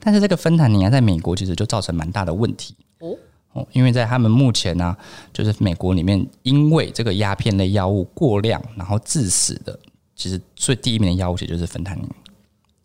[0.00, 3.14] 但是这个芬坦尼啊，在美国其实就造成蛮大的问题哦
[3.52, 4.98] 哦，因为在他们目前呢、啊，
[5.30, 9.78] 就是美国里面因为这个鸦片类药物过量然后致死的，
[10.16, 12.08] 其实最第一名的药物其实就是芬坦尼，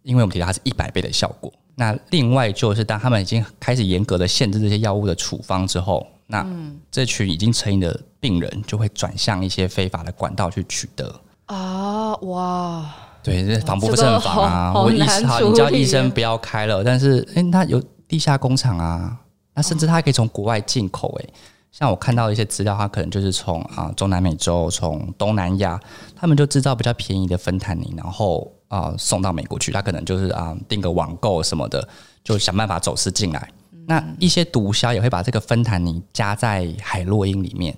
[0.04, 1.52] 因为我们提到它是一百倍的效果。
[1.76, 6.46] 那另外就是，当他们已经开始严格的限制这些药物的处方之后，那
[6.92, 11.10] 这群已经成瘾的病人就会转向一些非法的管道去取得
[11.46, 12.14] 啊！
[12.16, 12.94] 哇，
[13.24, 14.74] 对，这防不胜防啊！
[14.76, 19.18] 我医生，好，你叫医生不要开了，但是哎、欸，他有地下工厂啊，
[19.54, 21.34] 那甚至他还可以从国外进口哎、欸，
[21.72, 25.80] 像我看到一些资料，他可能就是从啊中南美洲、从东南亚，
[26.14, 28.52] 他们就制造比较便宜的芬坦尼，然后。
[28.70, 31.86] 啊、呃、送到美国去，他可能就是啊订、呃、个网购什么的，
[32.24, 33.52] 就想办法走私进来。
[33.74, 37.78] 嗯、那一些毒枭也会把这个芬坦尼加在海洛因里面，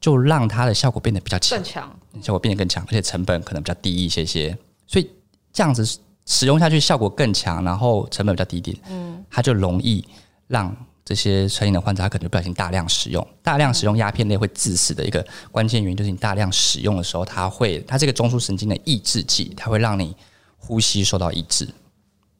[0.00, 4.56] 就让它的效果变得比较强，更强，效果变得更强，而且成本可能比较低一些些。
[4.86, 5.10] 所以
[5.52, 5.84] 这样子
[6.24, 10.02] 使用下去效果更强，然后成本比较低一点，嗯，它就容易
[10.46, 10.74] 让。
[11.04, 20.14] 这些成瘾的患者，他可能就不小心大量使用，大量使用鸦片类会致死的一个关键原因，就是你大量使用的时候，它会，它这个中枢神经的抑制剂，它会让你
[20.56, 21.68] 呼吸受到抑制。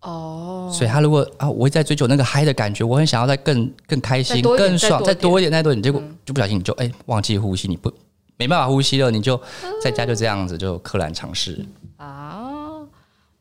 [0.00, 7.92] 哦，所以他如果啊，我会在追求那个嗨的感觉，我很想要再更更开心、更爽，再多一点、再多一点，结果就不小心你就哎、欸、忘记呼吸，你不
[8.36, 9.40] 没办法呼吸了，你就
[9.80, 11.64] 在家就这样子就溘然尝试
[11.98, 12.50] 啊！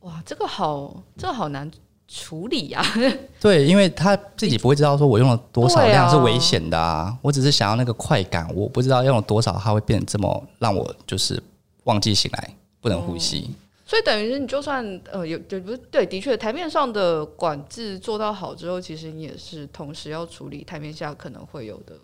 [0.01, 1.71] 哇，这个好，这个好难。
[2.13, 2.95] 处理呀、啊，
[3.39, 11.41] 对，因为他自己不会知道说我用了多少量是危险的啊，啊我只是想要那个快感，我不知道用了多少，它会变得这么让我就是
[11.85, 13.45] 忘记醒来，不能呼吸。
[13.47, 13.55] 嗯、
[13.85, 16.05] 所以等于是你就算呃有就不对？
[16.05, 21.95] 的确，台面上的管制做到好之后，其实你也是同时要处理台面下可能会有的。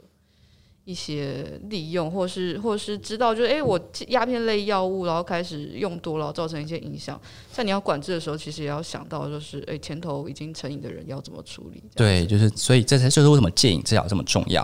[0.88, 3.77] 一些利用，或是或是知道，就是哎、欸，我
[4.07, 7.19] 鸦片类药物，然后开始用多了，造成一些影响。
[7.51, 11.83] 在你要管制的时候，其实也要想到，就是哎、欸，前头已经成瘾的人要怎么处理。
[11.93, 14.63] 对，就是所以这才就是为什么戒瘾治疗这么重要。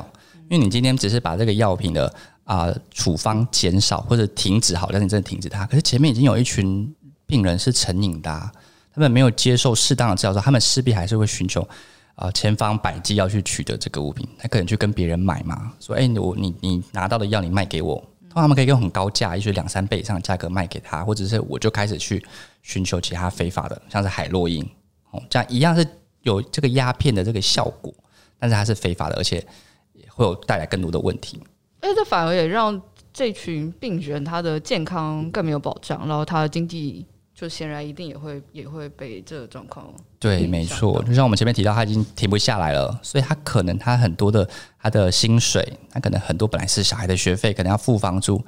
[0.49, 2.07] 因为你今天只是把这个药品的
[2.45, 6.89] 啊、呃、处方减少或者停止好，但是你真的停止它，可是前面已经有一群
[7.25, 8.49] 病人是成瘾的、啊，
[8.93, 11.67] 他们没有接受适当的治疗他们势必还是会寻求。
[12.15, 22.23] 啊，千方百计要去取得这个物品，他可能去跟别人买嘛，说，哎、我你你拿到的药你卖给我，他们可以用很高价，也许两三倍以上的价格卖给他，或者是我就开始去
[22.61, 24.63] 寻求其他非法的，像是海洛因，
[25.09, 25.83] 哦，这样一样是
[26.21, 27.91] 有这个鸦片的这个效果，
[28.37, 29.43] 但是它是非法的，而且
[30.09, 31.41] 会有带来更多的问题。
[31.79, 32.79] 哎、这反而也让
[33.11, 37.05] 这群病人他的健康更没有保障，然后他的经济。
[37.43, 44.47] 就显然一定也会也会被这个状况对，没错，就像我们前面提到，他已经停不下来了，所以他可能他很多的
[44.81, 48.41] 他的薪水，他可能很多本来是小孩的学费，可能要付房租，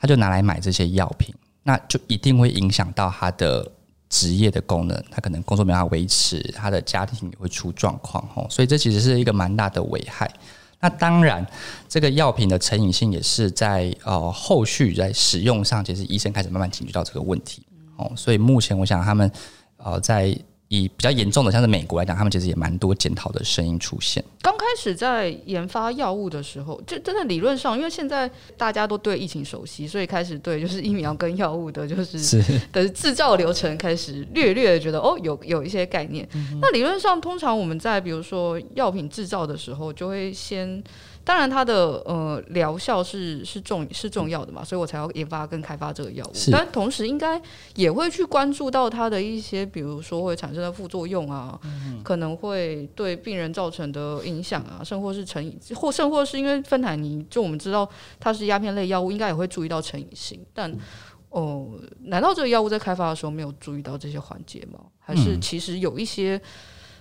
[0.00, 1.32] 他就拿来买这些药品，
[1.62, 3.70] 那就一定会影响到他的
[4.08, 10.28] 职业的功能，他可能工作没办法维持，他的家庭也会出状况哦，所以这其实是一个蛮大的危害。
[10.80, 11.46] 那当然，
[11.88, 17.64] 这个药品的成瘾性也是在呃后续在使用上，其实医生开始慢慢警觉到这个问题。
[18.16, 19.30] 所以目前我想他们，
[19.78, 20.36] 呃，在
[20.68, 24.24] 以比较严重的，像是美国来讲，他们其实也蛮多检讨的声音出现。
[24.40, 32.40] 刚开始在研发药物的时候，就真的理论上，因为现在大家都对疫情熟悉，所以开始对就是疫苗跟药物的，就是
[32.72, 36.28] 的制造流程开始略略的觉得哦，有有一些概念。
[36.34, 40.82] 嗯、那理论上，通常我们在比如说药品制造的时候，就会先。
[41.30, 46.32] 当然，它的呃疗效是是重是重要的嘛，所以我才要研发跟开发这个药物。
[46.50, 47.40] 但同时，应该
[47.76, 60.44] 也会去关注到它的一些，比如说会产生的副作用啊，嗯、可能会对病人造成的影响啊，甚或是成瘾，或甚或是因为芬坦尼，就我们知道它是鸦片类药物，应该也会注意到成瘾性。
[60.52, 60.68] 但
[61.28, 64.80] 哦、呃，难道这个药物在开发的时候没有注意到这些环节吗？
[64.98, 66.42] 还是其实有一些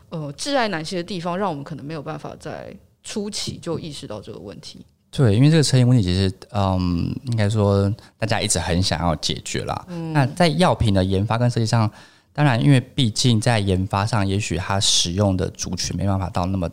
[0.10, 2.78] 呃致癌难些的地方，让我们可能没有办法在。
[3.10, 9.84] 初期就意识到这个问题，对，因为这个成瘾问题其实，嗯，应该说大家一直很想要解决啦。
[9.88, 11.90] 嗯，那在药品的研发跟设计上，
[12.34, 16.70] 当然，因为毕竟在研发上，也许它使用的族群没办法到那么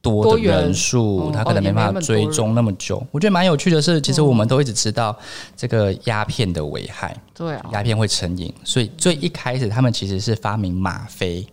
[0.00, 2.98] 多的人数，它可能没办法追踪那么久。
[2.98, 5.18] 哦、我觉得蛮有趣的是，其实我们都一直知道
[5.56, 11.44] 这个鸦片的危害，对、嗯，鸦片会成瘾，所以最一开始他们其实是发明吗啡。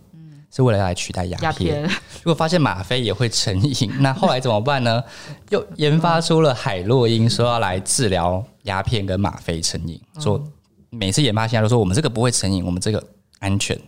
[0.52, 5.02] 是为了要来取代鸦片，片，如果发现吗啡也会成瘾， 那后来怎么办呢？
[5.50, 10.00] 又研发出了海洛因，说要来治疗鸦片跟吗啡成瘾。
[10.18, 10.42] 说
[10.90, 13.00] 每次研发现在都说我们这个不会成瘾，我们这个
[13.38, 13.78] 安全。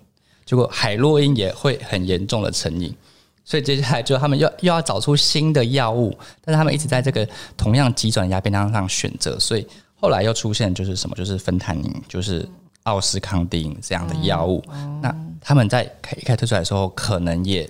[0.44, 2.94] 结果海洛因也会很严重的成瘾，
[3.44, 12.48] 所以接下来就他们又又要找出新的药物，但是他们一直在这个同样急转鸦片当上选择，所以后来又出现就是什么，就是芬太宁，就是。
[12.85, 17.68] 奥司康定这样的药物，嗯，那他们在开一开推出来的时候，可能也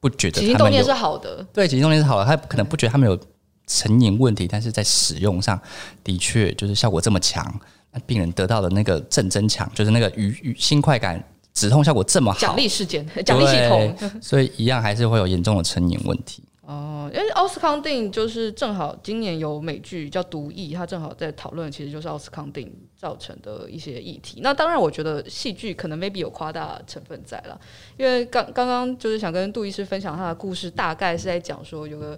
[0.00, 0.48] 不觉得他们有。
[0.48, 3.18] 起心动念是好的，对，起心动念是好的，他可能不觉得他们有
[3.66, 5.60] 成瘾问题，但是在使用上
[6.02, 7.54] 的确就是效果这么强，
[7.90, 11.22] 那病人得到的那个正增强，就是那个愉愉新快感、
[11.52, 16.42] 止痛效果这么好，奖励事件、奖励系统，所以一样还是会有严重的成瘾问题。
[16.62, 24.40] 哦，因为奥斯康定就是正好今年有美剧叫《毒液》，它正好在讨论，其实就是奥斯康定造成的一些议题。
[24.42, 27.60] 那当然，我觉得戏剧可能 maybe 有夸大成分在了，
[27.96, 32.16] 因为刚刚刚就是想跟杜医师分享他的故事，大概是在讲说有个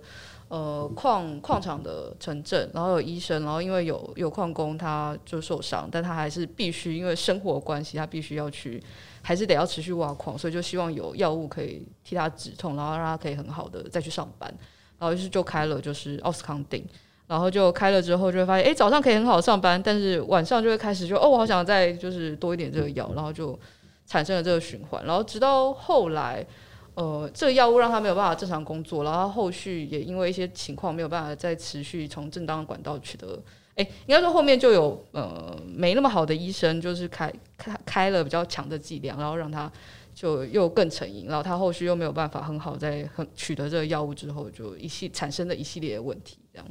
[0.49, 8.83] 呃矿矿场的城镇，然后有医生，然后因为有有矿工他就受伤，但他还是必须因为生活关系，他必须要去，
[9.23, 14.53] 还是得要持续挖矿，所以就希望有药物可以替他止痛，然后让他可以很好的再去上班，
[14.99, 16.85] 然后于是就开了就是奥斯康定。
[17.27, 23.59] 然后就开了之后，就会发现，哎，早上可以很好上班，但是晚上就会开始就，哦，我好想再就是多一点这个药，然后就
[24.07, 25.03] 产生了这个循环。
[25.07, 26.47] 然后直到后来，
[26.95, 33.37] 呃，这个药物让他没有办法正常工作，然后后续也因为一些情况没有办法再持续从正当的管道取得，
[33.75, 39.71] 哎，应该说后面就有呃没那么好的医生，就是开开开了比较强的剂量，然后让他
[40.15, 46.67] 就又更成瘾，然后他后续又没有办法很好在很取得这个药物之后，就一系产生了一系列的问题，这样。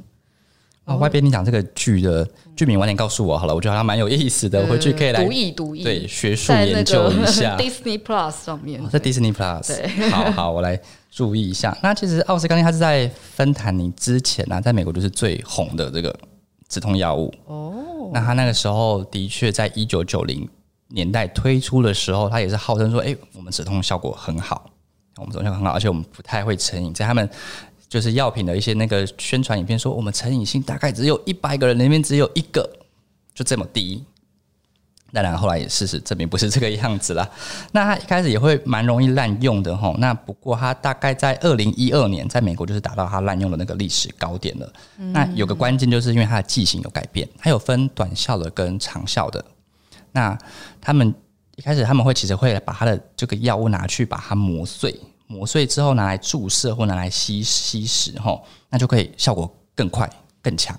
[0.84, 7.56] 啊，外边你讲这个剧的剧名晚点告诉我好了，我觉得还蛮有意思的，回去可以来读一读，对，学术研究一下。
[7.60, 10.78] Disney Plus 上面，在 Disney Plus，对，好好，我来
[11.10, 11.74] 注意一下。
[11.82, 16.14] 那其实奥斯康定它是在芬坦尼之前呢、啊，在美国就是最红的这个
[16.68, 18.10] 止痛药物哦。
[18.12, 20.46] 那它那个时候的确在一九九零
[20.88, 24.70] 年代推出的时候，它也是号称说，哎、欸，我们止痛效果很好，
[25.16, 27.26] 我们止痛效果很好，而且我们不太会成瘾，在他们。
[27.94, 32.68] 就是药品的一些那个宣传影片说，我们成瘾性大概只有一百个人里面只有一个，
[33.32, 34.02] 就这么低。
[35.12, 37.30] 那然后来也事实证明不是这个样子啦。
[37.70, 39.94] 那它一开始也会蛮容易滥用的吼。
[39.98, 44.72] 那不过它大概在二零一二年在美国就是达到它滥用的那个历史高点了。
[44.96, 49.44] 那有个关键就是因为它的剂型有改变，它有分短效的跟长效的。
[50.10, 50.36] 那
[50.80, 51.14] 他们
[51.54, 55.00] 一开始他们会其实会把它的这个药物拿去把它磨碎。
[55.26, 60.08] 磨碎之后拿来注射或拿来吸吸食，吼，那就可以效果更快
[60.42, 60.78] 更强。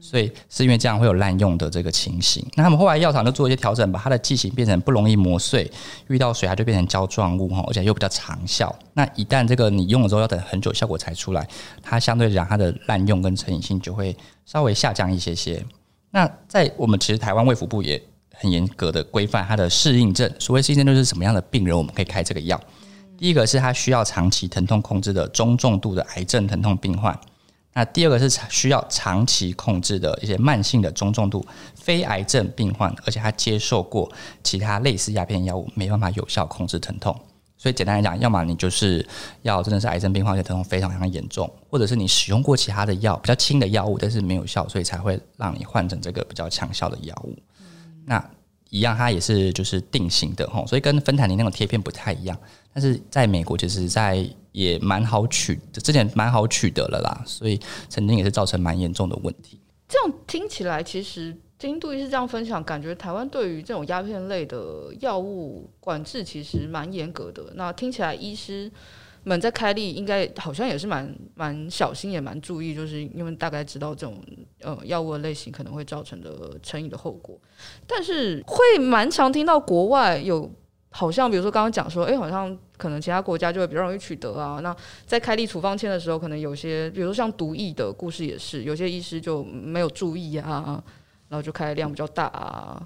[0.00, 2.46] 所以是因为这样会有滥用的这个情形。
[2.54, 5.68] 那他们后来药厂就做一些调整，把它的剂型变成不容易磨碎，
[6.08, 8.72] 遇到水它就变成胶状物，哈，而且又比较长效。
[8.92, 11.48] 那一旦这个你用了之后要等很久效果才出来，
[11.82, 14.14] 它相对来讲它的滥用跟成瘾性就会
[14.44, 15.64] 稍微下降一些些。
[16.10, 18.00] 那在我们其实台湾卫福部也
[18.34, 22.60] 很严格的规范它的适应症，所谓适应症就是什么样的病人我们可以开这个药。
[23.24, 27.18] 第一个是他需要长期疼痛控制的中重度的癌症疼痛病患，
[27.72, 31.42] 那第二个是需要长期控制的一些慢性的中重度
[31.74, 34.12] 非癌症病患，而且他接受过
[34.42, 37.18] 其他类似鸦片药物，没办法有效控制疼痛。
[37.56, 39.08] 所以简单来讲，要么你就是
[39.40, 47.34] 要真的是癌症病患，而且疼痛非常非常严重，或者是你使用过其他的药比较轻的药物，但是没有效，所以才会让你换成这个比较强效的药物。
[48.04, 48.22] 那
[48.68, 52.38] 一样，它也是就是定型的吼，所以跟芬坦尼那种贴片不太一样。
[52.74, 57.58] 但是在美国，其实，在也蛮好取的，之前蛮好取得了啦，所以
[57.88, 59.60] 曾经也是造成蛮严重的问题。
[59.88, 67.52] 这样听起来，其实京都医师这样分享，感觉台湾对于这种鸦片类的药物管制其实蛮严格的。
[67.54, 68.68] 那听起来，医师
[69.22, 74.20] 们在开立应该好像也是蛮蛮小心，也蛮注意，就是因为大概知道这种
[74.62, 77.38] 呃药物的类型可能会造成的成瘾的后果。
[77.86, 80.50] 但是会蛮常听到国外有。
[80.96, 84.60] 好像比如说刚刚讲说，哎、好像可能其他国家就会比较容易取得啊。
[84.62, 84.74] 那
[85.04, 90.80] 在开立处方签的时候，可能有些，比如说像毒液的故事也是，有些医师就没有注意啊，
[91.28, 92.80] 然后就开的量比较大啊。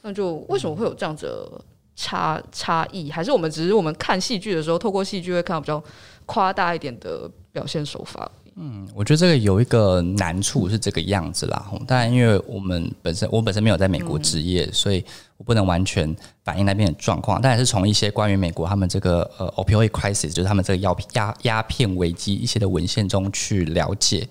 [0.00, 1.48] 那就为什么会有这样子
[1.94, 3.12] 差差异？
[3.12, 5.80] 还是我们只是我们看戏剧的时候，透过戏剧会看到比较
[6.26, 8.28] 夸大一点的表现手法？
[8.56, 11.70] 嗯，我觉得这个有一个难处是这个样子啦。
[11.86, 15.04] 当然，因为我们本身我本身没有在美国执业，嗯、所以
[15.38, 17.40] 我不能完全反映那边的状况。
[17.40, 24.28] 但也是从一些关于美国他们这个呃 opioid crisis，就是他们这个药鸦鸦片危机一些的文献中去了解。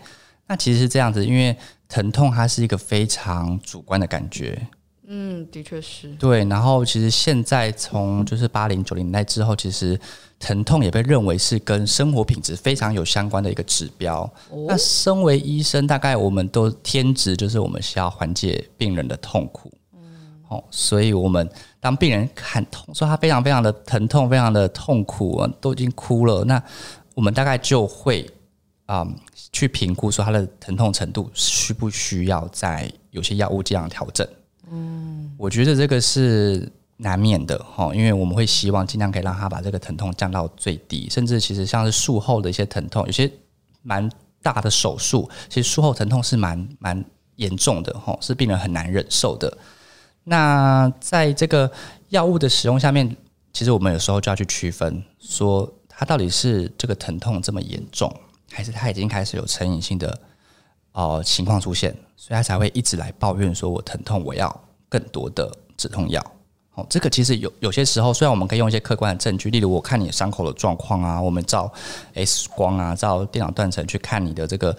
[0.47, 1.55] 那其实是这样子，因为
[1.89, 4.67] 疼痛它是一个非常主观的感觉。
[5.13, 6.07] 嗯，的确是。
[6.15, 9.99] 对，然后其实现在从就是八零九零年代之后，其实。
[10.43, 14.21] 疼痛也被认为是跟生活品质非常有相关的一个指标。
[14.49, 19.71] 哦、那身为医生，大概我们都天职就是我们需要缓解病人的痛苦。
[19.93, 20.01] 嗯，
[20.47, 21.47] 哦，所以我们
[21.79, 26.59] 当病人喊痛，说他非常非常的疼痛，非常的痛苦，都已经哭了，那
[27.13, 28.27] 我们大概就会
[28.87, 29.15] 啊、嗯、
[29.53, 34.27] 去评估说他的疼痛程度需不需要在有些药物这样调整。
[34.71, 36.71] 嗯，我觉得这个是。
[37.03, 43.27] 难免的哈，因为我们会希望尽量可以让他把这个疼痛降到最低，甚至其实像是术后的一些疼痛，有些
[43.81, 44.07] 蛮
[44.43, 47.03] 大的手术，其实术后疼痛是蛮蛮
[47.37, 49.51] 严重的哈，是病人很难忍受的。
[50.23, 51.71] 那在这个
[52.09, 53.17] 药物的使用下面，
[53.51, 58.15] 其实我们有时候就要去区分，说他到底是这个疼痛这么严重，
[58.51, 60.15] 还是他已经开始有成瘾性的、
[60.93, 66.21] 呃、情况出现，所以他才会一直来抱怨说我疼痛，我要更多的止痛药。
[66.75, 71.69] 哦，这个其实有有些时候，虽然我们可以用一些客观的证据，例如我看你伤口的状况啊，我们照
[72.13, 74.75] X 光啊，照电脑断层去看你的这个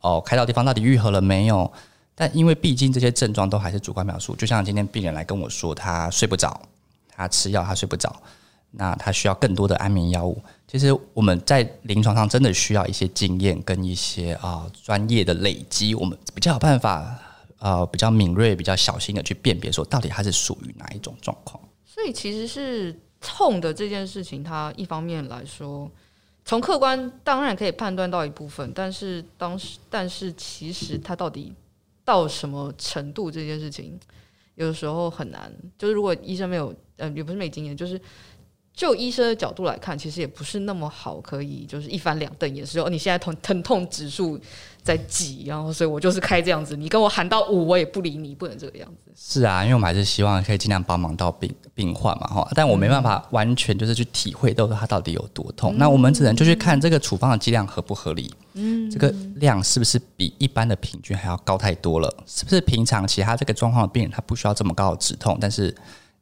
[0.00, 1.70] 哦开刀地方到底愈合了没有，
[2.14, 6.60] 但因为毕竟这些症状都还是主观描述，就像今天病人来跟我说，他睡不着，
[7.08, 8.14] 他吃药他睡不着，
[8.72, 10.42] 那他需要更多的安眠药物。
[10.66, 17.18] 其实我们在临床上真的需要一些经验跟一些啊专业的累积，我们比较有办法。
[17.64, 21.62] 呃，比较敏锐、比较小心的去辨别，说到底它是属于哪一种状况。
[21.84, 25.88] 所以其实是痛的这件事情，它一方面来说，
[26.44, 31.54] 从客观当然可以判断到一部分，但是当时，但是其实它到底
[32.04, 33.96] 到什么程度这件事情，
[34.56, 35.48] 有的时候很难。
[35.78, 38.00] 就是如果医生没有，呃，也不是没经验，就是。
[38.74, 44.40] 就医生的角度来看，其实也不是那么好，可以就是一翻两瞪眼，说你现在疼疼痛指数
[44.82, 49.12] 在几，然后所以我就是开这样子，你跟我喊到五，我也不理你，不能这个样子。
[49.14, 62.10] 是啊，因为我们还是希望可以尽量帮忙到病病患嘛，哈，但我没办法完全就是去体会到他到底有多痛，嗯、那我们只能就去看这个处方的剂量合不合理，嗯，这个量是不是比一般的平均还要高太多了？
[62.26, 65.74] 是不是平常其他这个状况的病人他不需要这么高的止痛，但是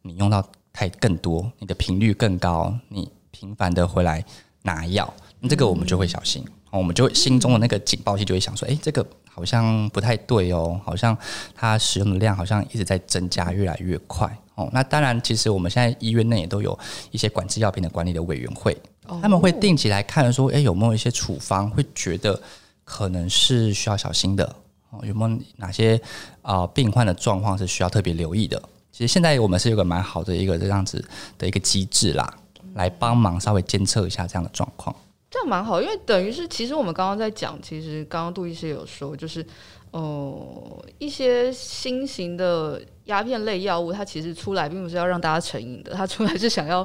[0.03, 0.45] 你用到。
[0.73, 4.25] 太更多，你的频率更高，你频繁的回来
[4.63, 11.17] 拿药，那这个我们就会小心，嗯、我们就心中的那个警报器就会想说，哎、欸，这个好像不太对哦，好像
[11.55, 14.69] 它使用的量好像一直在增加，越来越快哦。
[14.73, 16.79] 那当然，其实我们现在医院内也都有
[17.11, 22.41] 一些管制药品的管理的委员会，哦、他们会定期来看说，哎、欸，有没有一些处方会觉得
[22.85, 24.45] 可能是需要小心的
[24.91, 25.97] 哦，有没有哪些
[26.43, 28.63] 啊、呃、病患的状况是需要特别留意的？
[28.93, 31.05] 其实现在我们是有个蛮好的一个这样子
[31.39, 32.33] 的一个机制啦，
[32.75, 34.95] 来帮忙稍微监测一下这样的状况。
[35.31, 39.47] 这样蛮好，因为等于是其实我们刚刚在讲，其实刚刚杜医师有说，就是
[39.93, 46.85] 呃一些新型的鸦片类药物，它其实出来并不是要让大家成瘾的，它出来是想要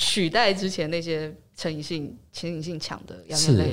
[0.00, 1.30] 取代之前那些。
[1.60, 3.70] 成瘾性、成瘾性强的鸦片类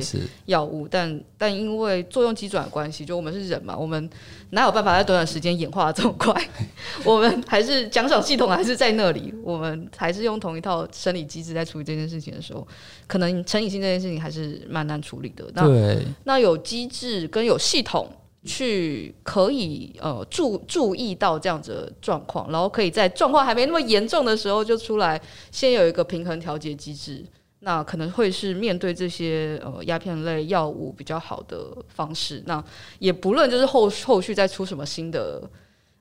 [0.47, 4.09] 药物，但但因为作用机转的关系，就我们是人嘛，我们
[4.49, 6.49] 哪有办法在短短时间演化的这么快？
[7.05, 12.67] 我们还是奖赏系统还是在那里，我们还是用同一套生理机制在处理这件事情的时候，
[13.07, 15.49] 可能成瘾性这件事情还是蛮难处理的。
[15.53, 18.11] 那对那有机制跟有系统
[18.47, 25.21] 去可以呃注注意到这样子的状况，然后可以在状况还没那么严重的时候就出来，
[25.51, 27.25] 先有一个平衡调节机制。
[27.59, 32.41] 那可能会是面对这些呃鸦片类药物比较好的方式。
[32.45, 32.63] 那
[32.99, 35.41] 也不论就是后后续再出什么新的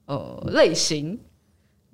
[0.05, 1.19] 呃类型，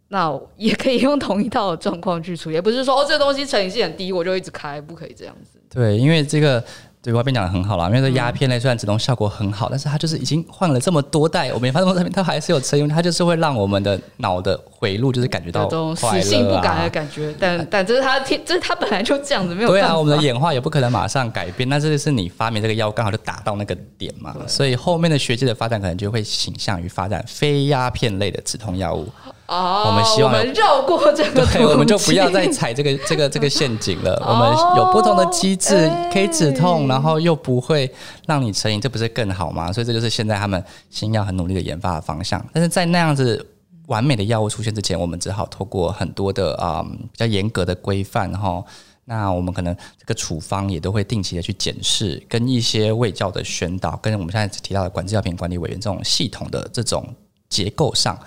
[0.08, 5.58] 那也可以用同一套状况去处理，也不是说哦这东西成瘾性很低，我就一直开，不可以这样子。
[5.70, 6.62] 对，因为这个。
[7.02, 17.34] 对，外边讲的很好啦，因为这鸦片类虽然止痛效果很好，嗯、但是它就是已经换了这么多代，我们也发现它它还是有成因，它就是会让我们的脑的回路就是感觉到、死性不改的感觉。
[17.40, 21.68] 但但这是它天，这是它本来就这样子，没有对啊，我们的演化也不可能马上改变。
[21.68, 29.08] 那这就是你发明这个药刚好就打到那个点嘛，所以后面的学界的发展可能就会倾向于发展非鸦片类的止痛药物。
[29.52, 34.18] 哦，我们希望绕过这个，对，我们就不要再踩这个这个这个陷阱了。
[34.26, 37.92] 我们有不同的机制可以止痛，然后又不会
[38.26, 39.70] 让你成瘾，这不是更好吗？
[39.70, 42.42] 所以这就是现在他们新药很努力的研发的方向。
[42.50, 43.46] 但是在那样子
[43.88, 48.64] 完美的药物出现之前，我们只好透过很多的啊、嗯、比较严格的规范哈。
[49.04, 57.06] 那我们可能这个处方也都会定期的去检视，跟一些卫教的宣导，跟我们现在提到的管制药品管理委员这种系统的这种
[57.50, 58.18] 结构上。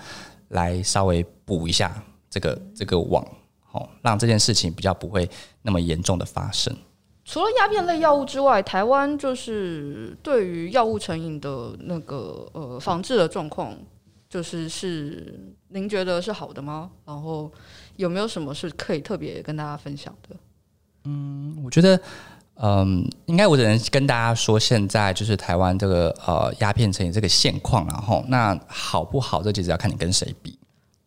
[0.48, 3.26] 来稍微补一下这个这个网，
[3.64, 5.28] 好，让这件事情比较不会
[5.62, 6.74] 那么严重的发生。
[7.24, 13.76] 除了鸦片类药物之外，台湾就是对于药物成瘾的那个呃防治的状况，
[14.28, 16.90] 就是是您觉得是好的吗？
[17.04, 17.52] 然后
[17.96, 20.36] 有没有什么是可以特别跟大家分享的？
[21.04, 22.00] 嗯，我觉得。
[22.62, 30.58] 嗯，应该我只能跟大家说，现在就是台湾这个呃鸦片成瘾这个现况，然后那好不好，这其实要看你跟谁比。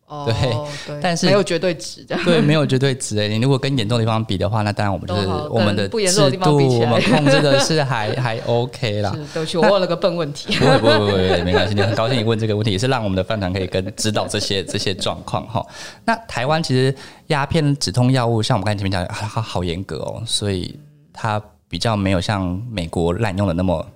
[0.06, 0.34] 哦，对，
[0.86, 2.16] 对但是没有绝对值的。
[2.24, 3.28] 对，没有绝对值诶。
[3.28, 9.16] 你如果跟严重的地方比的话，那当然我们就是我们的制度，我们控制的是还 还 OK 啦。
[9.32, 10.52] 对不起，我问了个笨问题。
[10.56, 11.74] 不会不会不会，没关系。
[11.74, 15.64] 你很高兴你问这个问题，也是让我们的饭团可以跟知道这些这些状况哈。
[16.04, 16.92] 那台湾其实
[17.28, 20.78] 鸦片止痛药物，像我们刚才前面讲，它好严格哦，所以。
[21.12, 23.86] 它比较没有像美国滥用的那么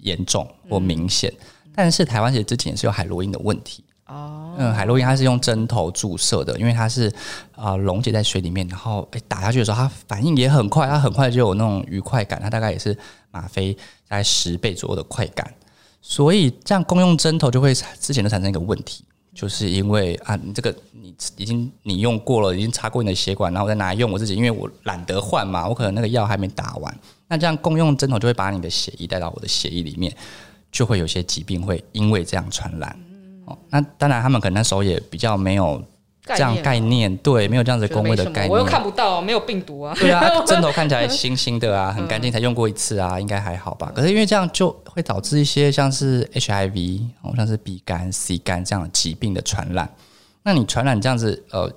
[0.00, 1.32] 严重或明显，
[1.64, 4.54] 嗯、但是台湾其实之前也是有海洛因的问题哦。
[4.58, 7.12] 嗯，海洛因它是用针头注射的，因为它是
[7.54, 12.96] 啊溶解在水里面，然后被打下去的时候，它反应也很快，它很快就有那种愉快感，它大概也是
[13.30, 13.72] 吗啡
[14.08, 15.54] 大概十倍左右的快感，
[16.02, 19.04] 所以这样共用针头就会之前就产生一个问题。
[19.38, 27.00] 就是因为啊，你这个你已经你用过了，已经插过你的血管，然后再拿来用我自己，因为我懒得换嘛，我可能那个药还没打完。
[27.28, 30.12] 那这样共用针头就会把你的血液带到我的血液里面，
[30.72, 32.98] 就会有些疾病会因为这样传染。
[33.44, 35.80] 哦，那当然他们可能那时候也比较没有。
[36.36, 39.94] 这样概念对，没有这样子公卫的概念，我又看不到，没有病毒啊。
[39.98, 43.92] 对啊， 针头看起来新新的啊，很干净，才用过一次啊，应该还好吧？
[43.94, 49.88] 可是因为这样就会导致一些像是 HIV，哦，像是 B 肝、C 肝这样的疾病的传染。
[50.42, 51.70] 那你传染这样子，呃。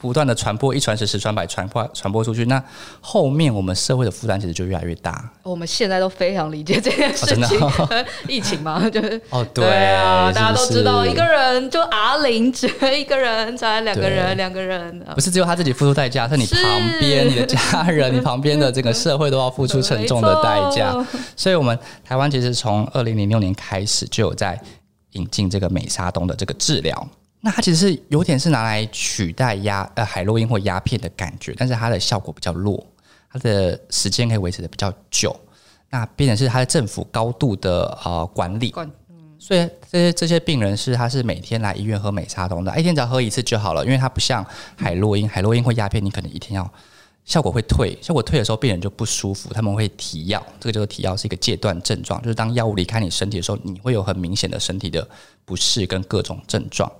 [0.00, 2.62] 不断的传播，一传十，十传百，传播传播出去，那
[3.00, 5.30] 后面我们社会的负担其实就越来越大。
[5.42, 9.20] 我们现在都非常理解这件事情，哦哦、 疫情嘛，就是。
[9.28, 12.66] 哦，对，对啊，大家都知道，一个人就阿玲，只
[12.98, 16.62] 一个人，才两个人，两个人，不是只有他自己付出代价，是你旁
[16.98, 20.92] 边你的家人， 你旁边的这个社会都要付出沉重的代价。
[21.36, 24.58] 所以，我们台湾其实从二零零六年开始就有在
[25.12, 27.08] 引进这个美沙酮的这个治疗。
[27.40, 32.86] 那它其实是有点是拿来取代鸦呃海洛因或鸦片的感觉，但是它的效果比较弱，
[33.32, 35.34] 它的时间可以维持的比较久。
[35.88, 46.72] 那变成是它的政府高度的呃管理，管嗯、所以这些这些病人是他是每天来医院喝美沙酮的，一天只要喝一次就好了，因为它不像海洛因，海洛因或鸦片，你可能一天要
[47.24, 55.08] 效果会退，效果退的时候病人就不舒服，他们会提药，这个就是提药是一个戒断症状，就是当药物离开你身体的时候，你会有很明显的身体的
[55.44, 56.90] 不适跟各种症状。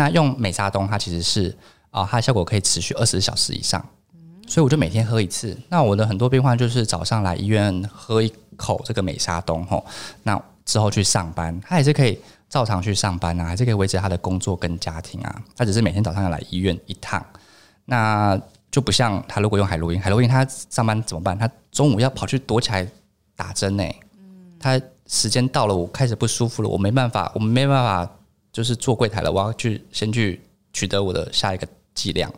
[0.00, 1.54] 那用美沙东，它其实是
[1.90, 3.84] 啊，它的效果可以持续二十小时以上，
[4.48, 5.54] 所以我就每天喝一次。
[5.68, 9.84] 那我的很多病患就是早上来医院喝一口这个美沙东吼，
[10.22, 15.42] 那之后去上班，他还是可以照常去上班啊，还是可以维持他的工作跟家庭啊。
[15.54, 17.22] 他只是每天早上要来医院一趟，
[17.84, 18.40] 那
[18.70, 21.36] 就不像他如果用海洛因，海洛因他上班怎么办？
[21.38, 22.88] 他中午要跑去躲起来
[23.36, 23.84] 打针呢？
[24.58, 28.10] 他时间到了，我开始不舒服了，我没办法，我没办法。
[28.52, 30.40] 就是做柜台了，我要去先去
[30.72, 32.32] 取得我的下一个剂量。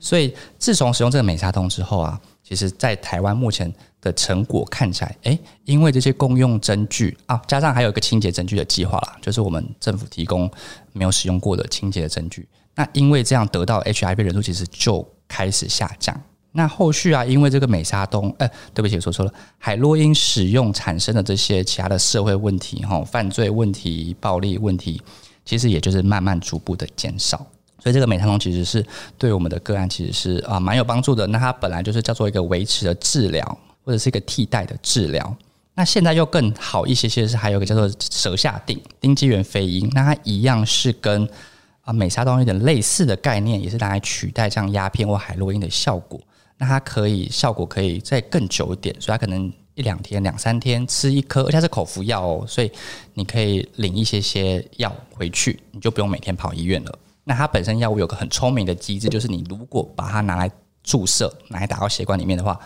[0.00, 3.72] 所以自从使用这个美沙酮之后啊，其实在台湾目前
[4.02, 10.50] 的成果看起来，诶、因为这些共用针具啊，加上还有一个清洁针具的计划啦，就是我们政府提供
[10.92, 12.46] 没有使用过的清洁的针具。
[12.74, 16.20] 那因为这样得到 HIV 人数其实就开始下降。
[16.52, 25.00] 那后续啊，因为这个美沙酮，哎、对不起，说错了，海洛因使用产生的这些其他的社会问题，哈，犯罪问题、暴力问题。
[25.44, 27.38] 其实也就是慢慢逐步的减少，
[27.78, 28.84] 所以这个美沙酮其实是
[29.18, 31.26] 对我们的个案其实是啊蛮有帮助的。
[31.26, 35.36] 那它本来就是叫做一个维持的治疗，或者是一个替代的治疗。
[35.74, 41.28] 那现在又更好一些些是还有一个叫做舌下定丁基元飞鹰，那它一样是跟
[41.82, 46.20] 啊美沙酮有点类似的概念，也是拿来取代像鸦片或海洛因的效果。
[46.56, 49.52] 那它可以效果可以再更久一点，所以它可能。
[49.74, 52.70] 一两天、两三天吃一颗，而且它是口服药哦，所以
[53.14, 56.98] 你可以领一些些药回去，你就不用每天跑医院了。
[57.24, 60.50] 那它本身药物有个很聪明的机制，就是你如果把它拿来
[60.82, 62.58] 注射，拿来打到血管里面的话，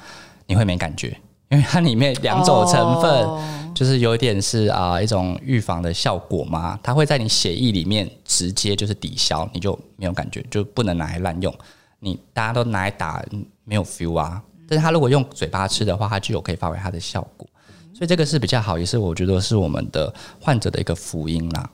[0.47, 1.17] 你会没感觉，
[1.51, 11.55] 因为它里面两种成分就是有一点是啊一种预防的效果嘛，它会在你血液里面直接就是抵消，你就没有感觉，就不能拿来滥用。
[12.01, 13.25] 你大家都拿来打，
[13.65, 14.43] 没有 feel 啊。
[14.69, 17.49] 但是他如果用嘴巴吃的话，它就有可以发挥它的效果，
[17.95, 21.71] 所以这个是比较好，也是我觉得是我们的患者的一个福音啦。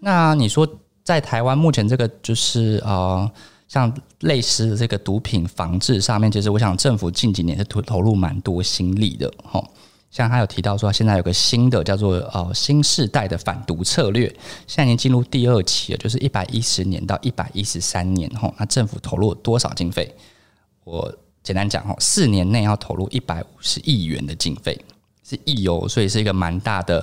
[0.00, 0.64] 那你说
[1.02, 3.28] 在台湾目前这个就是呃，
[3.66, 9.68] 像类似的这个毒品防治上面，其实我想政府近几年是投投入蛮多心力的吼。
[10.12, 14.28] 像他有提到说，现在有个新的叫做呃新世代的反毒策略，
[14.68, 18.54] 现在已经进入第二期了，就是一百一十年到一百一十三年吼。
[18.56, 20.14] 那政府投入多少经费？
[20.84, 21.12] 我。
[21.42, 24.78] 简单讲哦，四年内要投入一百五十亿元的经费，
[25.26, 27.00] 是亿哦，所以是一个蛮大的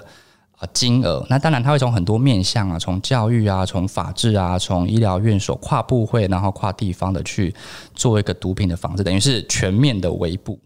[0.58, 1.26] 啊金额。
[1.30, 7.54] 那当然，它会从很多面向啊，从教育啊，从法治啊，从医疗院所跨部会，然后跨地方的去
[7.96, 10.60] 做一个毒品的防治，等于是全面的围捕。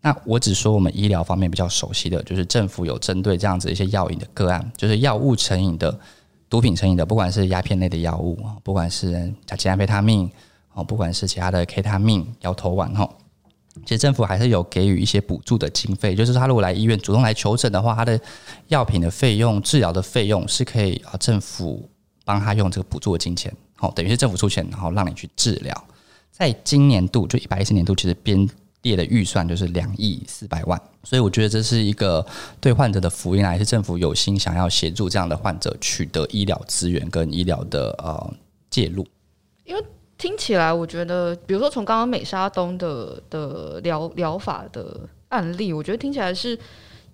[0.00, 5.98] 那我只说我们医疗方面比较熟悉的，就是政府有针对这样子一些药瘾的个案，就是药物成瘾的、
[6.48, 10.30] 毒品成瘾的，不管是鸦片类的药物，不管是甲基安非他命。
[10.78, 13.08] 哦，不管是其他的 K 他命、摇头丸哈，
[13.84, 18.20] 其实政府还是有给予一些补助的经费，就是他如果来医院主动来求诊的话，他的
[18.68, 21.90] 药品的费用、治疗的费用是可以啊，政府
[22.24, 25.84] 帮他用这个补助的金钱，好，等于是政府出钱，然后让你去治疗。
[26.30, 28.48] 在今年度就一百一十年度，其实编
[28.82, 32.24] 列的预算就是两亿四百万，所以我觉得这是一个
[32.60, 38.34] 对患者的福音，还是政府有心想要协助这样的患者取得医疗资源跟医疗的呃
[38.70, 39.04] 介入，
[39.64, 39.84] 因为。
[40.18, 46.58] 听起来，我觉得，比如说从刚刚美沙东的的疗疗法的案例，我觉得听起来是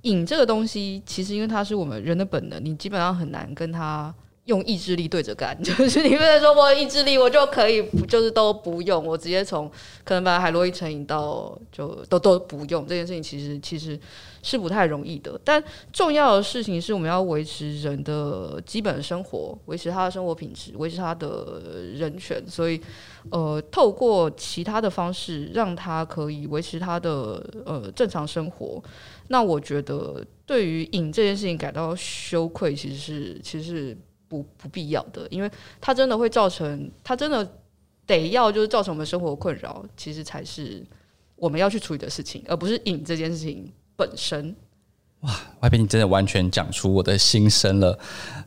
[0.02, 4.12] 瘾这个东西，其实因为它是我们人的本能，你基本上很难跟它
[4.44, 9.70] 用意志力对着干， 就是你不能说我意志力我就可以，就是都不用，我直接从
[10.04, 13.98] 可能把海洛因成瘾到就都都不用这件事情，其实其实
[14.42, 15.40] 是不太容易的。
[15.42, 21.62] 但重要的事情是我们要维持人的基本生活，维持他的生活品质，维持他的
[21.94, 22.44] 人权。
[22.46, 22.78] 所以，
[23.30, 28.82] 呃，透过其他的方式让他可以维持他的呃正常生活。
[29.28, 33.96] 那我觉得对于瘾这件事情感到羞愧，其实是其实。
[34.42, 37.48] 不不必要的，因为它真的会造成，它真的
[38.06, 40.84] 得要就是造成我们生活困扰，其实才是
[41.36, 44.54] 我们要去处理的事情，而不是瘾这件事情本身。
[45.20, 47.98] 哇，外边你真的完全讲出我的心声了。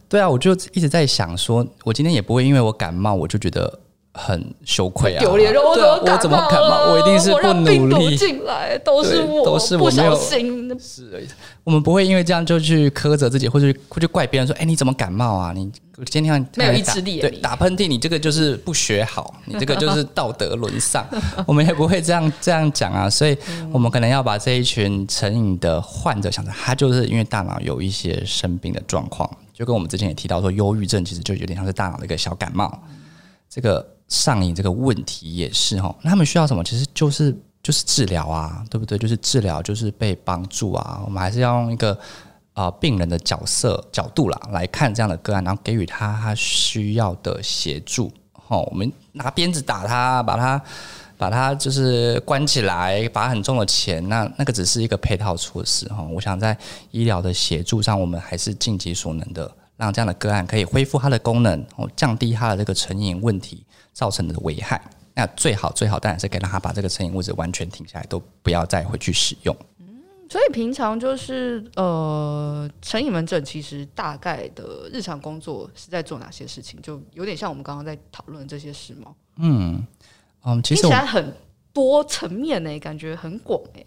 [0.09, 3.79] 对啊，我就一直在想说，我今天也不会因为我感冒，我就觉得。
[4.17, 5.19] 很羞愧啊！
[5.19, 6.91] 丢脸，我怎么感冒？
[6.91, 10.67] 我一定是不努力进来，都是我，都是我不小心。
[10.79, 11.27] 是，
[11.63, 15.53] 我们不会因为这样就去苛责自己，或者会去怪别人说：“哎，你怎么感冒啊？
[15.55, 15.71] 你
[16.05, 21.07] 今天没有意志力，对，打喷嚏，你这个就是不学好， 你这个就是道德沦丧。
[21.45, 23.09] ”我们也不会这样这样讲啊。
[23.09, 23.37] 所以，
[23.71, 32.79] 我们可能要把这一群成瘾的患者想着，他就是因为大脑有一些生病的状况，就跟我们之前也提到说，忧郁症其实就有点像是大脑的一个小感冒，
[33.49, 33.96] 这个。
[34.07, 36.63] 上瘾这个问题也是哈，那他们需要什么？
[36.63, 38.97] 其实就是就是治疗啊，对不对？
[38.97, 41.01] 就是治疗，就是被帮助啊。
[41.05, 41.97] 我们还是要用一个
[42.53, 48.11] 啊、病人的角色角度啦来看这样的个案，然后给予他他需要的协助。
[48.31, 50.61] 哈，我们拿鞭子打他，把他
[51.17, 56.01] 把他就是关起来，罚很重的钱，那那个只是一个配套措施哈。
[56.03, 56.57] 我想在
[56.91, 63.63] 医疗的协助上，我们还是尽己所能的，让这样的个案可以恢复它的功能，哦，降低它的这个成瘾问题。
[63.97, 64.79] 造成的危害，
[65.15, 69.57] 那最好最好当然是可以让他把这个成瘾物质完全停下来，都不要再回去使用。
[69.79, 76.79] 嗯，所以平常就是呃，成瘾门诊其实大概的日常工作是在做哪些事情？
[76.79, 79.15] 就有点像我们刚刚在讨论这些事吗？
[79.37, 79.83] 嗯
[80.43, 81.33] 嗯，其实听起来很
[81.73, 83.83] 多层面呢，感觉很广哎，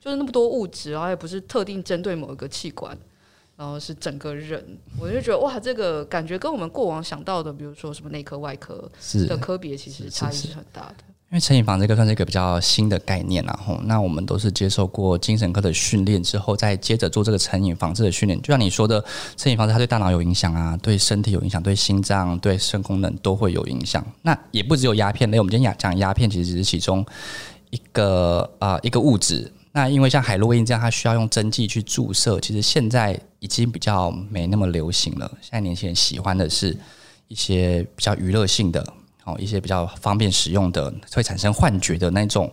[0.00, 2.98] 就是那么多物质，然后也不是特定针对某一个器官。
[3.62, 4.60] 然后是整个人，
[4.98, 8.90] 我就觉得哇，这个感觉跟我们过往想到的，比如说什么内科、外科
[9.28, 11.04] 的科别，其实差异是很大的。
[11.30, 18.36] 因为成瘾防治这个算是一个比较新的概念，然后那我们都是接受过精神科的训练之后，再接着做这个成瘾防治的训练。
[18.42, 19.02] 就像你说的，
[19.36, 24.04] 成瘾防治它对大脑有影响啊，对身体有影响，对心脏、对肾功能都会有影响。
[24.22, 27.06] 那也不只有鸦片类，我们今天讲鸦片，其实只是其中
[27.70, 29.52] 一个啊、呃、一个物质。
[29.74, 35.26] 那因为像海洛因这样，它需要用针剂去注射，其实现在已经比较没那么流行了。
[35.40, 36.76] 现在年轻人喜欢的是
[37.28, 38.86] 一些比较娱乐性的，
[39.24, 42.52] 哦，一些比较方便使用的，会产生幻觉的那种，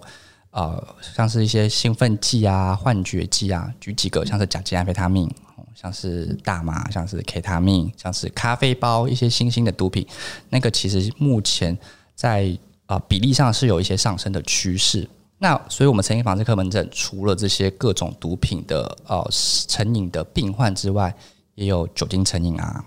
[0.51, 3.69] 呃，像是一些兴奋剂啊、幻觉剂啊。
[3.81, 5.29] 举几个，像是甲基安非他命，
[5.75, 10.07] 像是大麻，像是 K 他命，像是咖啡包，一些新兴的毒品。
[10.49, 11.77] 那个其实目前
[12.15, 15.05] 在啊、比例上是有一些上升的趋势。
[15.41, 19.25] 那所以，我们成瘾防治科门诊除了这些各种毒品的呃
[19.67, 21.15] 成瘾的病患之外，
[21.55, 22.83] 也有酒精成瘾啊，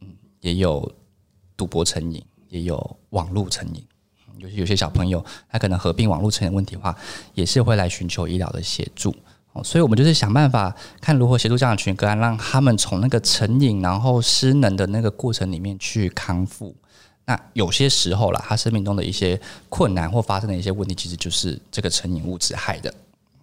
[0.00, 0.08] 嗯，
[0.40, 0.90] 也有
[1.54, 3.84] 赌博成瘾，也有网络成瘾。
[4.38, 6.96] 有些有些小朋友他可能合并网络成瘾问题的话，
[7.34, 9.14] 也是会来寻求医疗的协助。
[9.52, 16.74] 哦所以我们就是想办法看如何协助这样的群个案，让他们从那个成瘾然后失能的那个过程里面去康复。
[17.24, 22.92] 那有些时候啦，他生命中的一些困难或发生的一些问题，其实就是这个成瘾物质害的，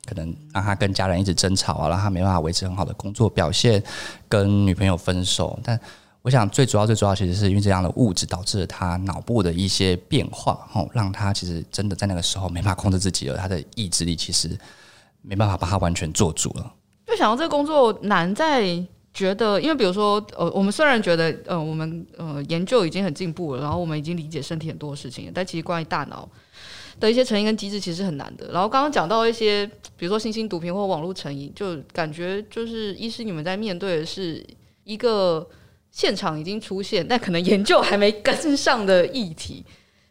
[0.05, 3.81] 可能让他跟家人一直争吵啊，让他没办法维持很好的工作表现，
[4.27, 5.57] 跟女朋友分手。
[5.63, 5.79] 但
[6.21, 14.59] 我想最主要、最主要，其实是因为这样的物质导致了他脑部的一些变化，吼，让他其实真的在那个时候没办法控制自己了，他的意志力其实
[15.21, 16.73] 没办法把他完全做主了。
[17.07, 18.85] 就想到这个工作难在。
[19.19, 26.27] 觉得，因为比如说，呃，我们虽然觉得，呃，我们呃研究已经很进步了，然后我们已经理解身体很多事情，但其实关于大脑
[27.01, 28.51] 的一些成因跟机制其实很难的。
[28.53, 34.41] 然后刚刚讲到一些，比如说新兴毒品或网络成瘾，就感觉就是医师你们在面对的是
[34.85, 35.45] 一个
[35.91, 39.65] 现场已经出现，但可能研究还没跟上的议题。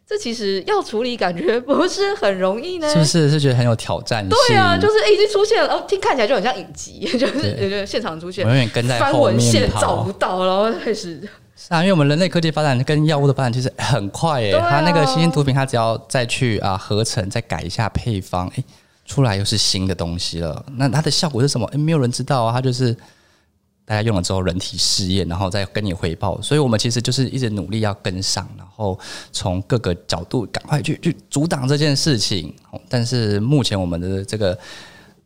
[0.09, 2.89] 这其实要处理，感觉不是很容易呢。
[2.89, 3.29] 是不是？
[3.29, 4.29] 是觉得很有挑战性？
[4.47, 11.21] 对啊，就是已经出现了，哦，听看起来就很像影集， 就是有个现场出现，我永远跟在后面，翻文献找不到，然后开始。
[11.55, 18.63] 是啊，因为我们人类科技发展跟药物的发展其实很快诶，它、啊、那个新型毒品，它只要再去啊合成，再改一下配方，诶，
[19.05, 20.65] 出来又是新的东西了。
[20.77, 21.67] 那它的效果是什么？
[21.67, 22.97] 诶，没有人知道啊，它就是。
[23.89, 26.39] 大家用了之后，人体试验，然后再跟你回报。
[26.43, 28.97] 所以，我们其实就是一直努力要跟上，然后
[29.31, 32.53] 从各个角度赶快去去阻挡这件事情。
[32.87, 34.55] 但是，目前我们的这个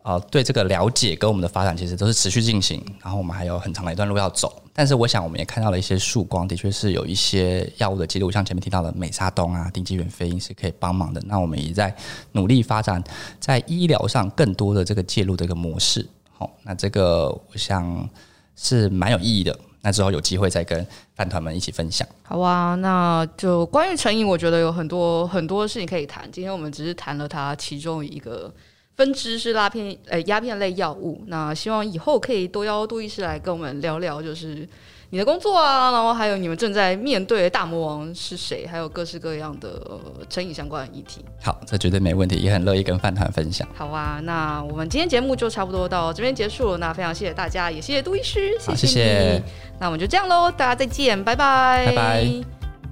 [0.02, 4.64] 呃，对这个了解跟我们的发展其实都是持续进行，然后我们还有很长的一段路要走。
[4.72, 11.22] 但是我想，我们也看到了一些曙光，的确是有一些药物的记录，像前面提到的美沙东啊、丁基元非因是可以帮忙的。
[11.26, 11.94] 那我们也在
[12.32, 13.04] 努力发展
[13.42, 16.08] 在医疗上更多的这个介入的一个模式。
[16.32, 18.10] 好，那这个我想
[18.56, 19.58] 是蛮有意义的。
[19.82, 20.86] 那之后有机会再跟
[21.16, 22.08] 饭团们一起分享。
[22.24, 26.30] 好啊，那就关于成瘾，我觉得有很多很多事情可以谈。
[26.32, 28.54] 今天我们只是谈了它其中一个。
[28.96, 31.24] 分支是拉片，呃，鸦片类药物。
[31.26, 34.70] 那希望以后可以多邀杜医师来跟我们聊聊，就是
[35.14, 41.24] 你的工作啊，然后还有你们正在面对的大魔王是谁，还有各式各样的呃成瘾相关的议题。
[41.40, 43.68] 好，这绝对没问题，也很乐意跟饭团分享。
[43.76, 46.80] 好啊，那我们今天节目就差不多到这边结束了。
[46.80, 48.88] 那非常谢谢大家，也谢谢杜医师，谢谢你。
[48.88, 49.44] 谢谢。
[49.80, 52.28] 那我们就这样喽，大家再见，拜拜，拜拜。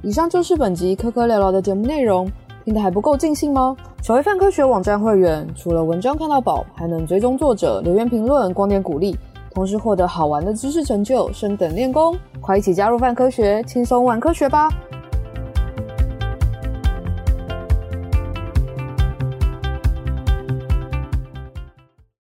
[0.04, 2.32] 以上就是本集科科聊聊的节目内容。
[2.64, 3.76] 听得还不够尽兴吗？
[4.04, 9.18] 成为泛科学网站会员，除了文章看到宝，还能追踪作者、留言评论、光点鼓励，
[9.54, 12.18] 同时获得好玩的知识成就，升等练功。
[12.40, 14.70] 快一起加入泛科学，轻松玩科学吧！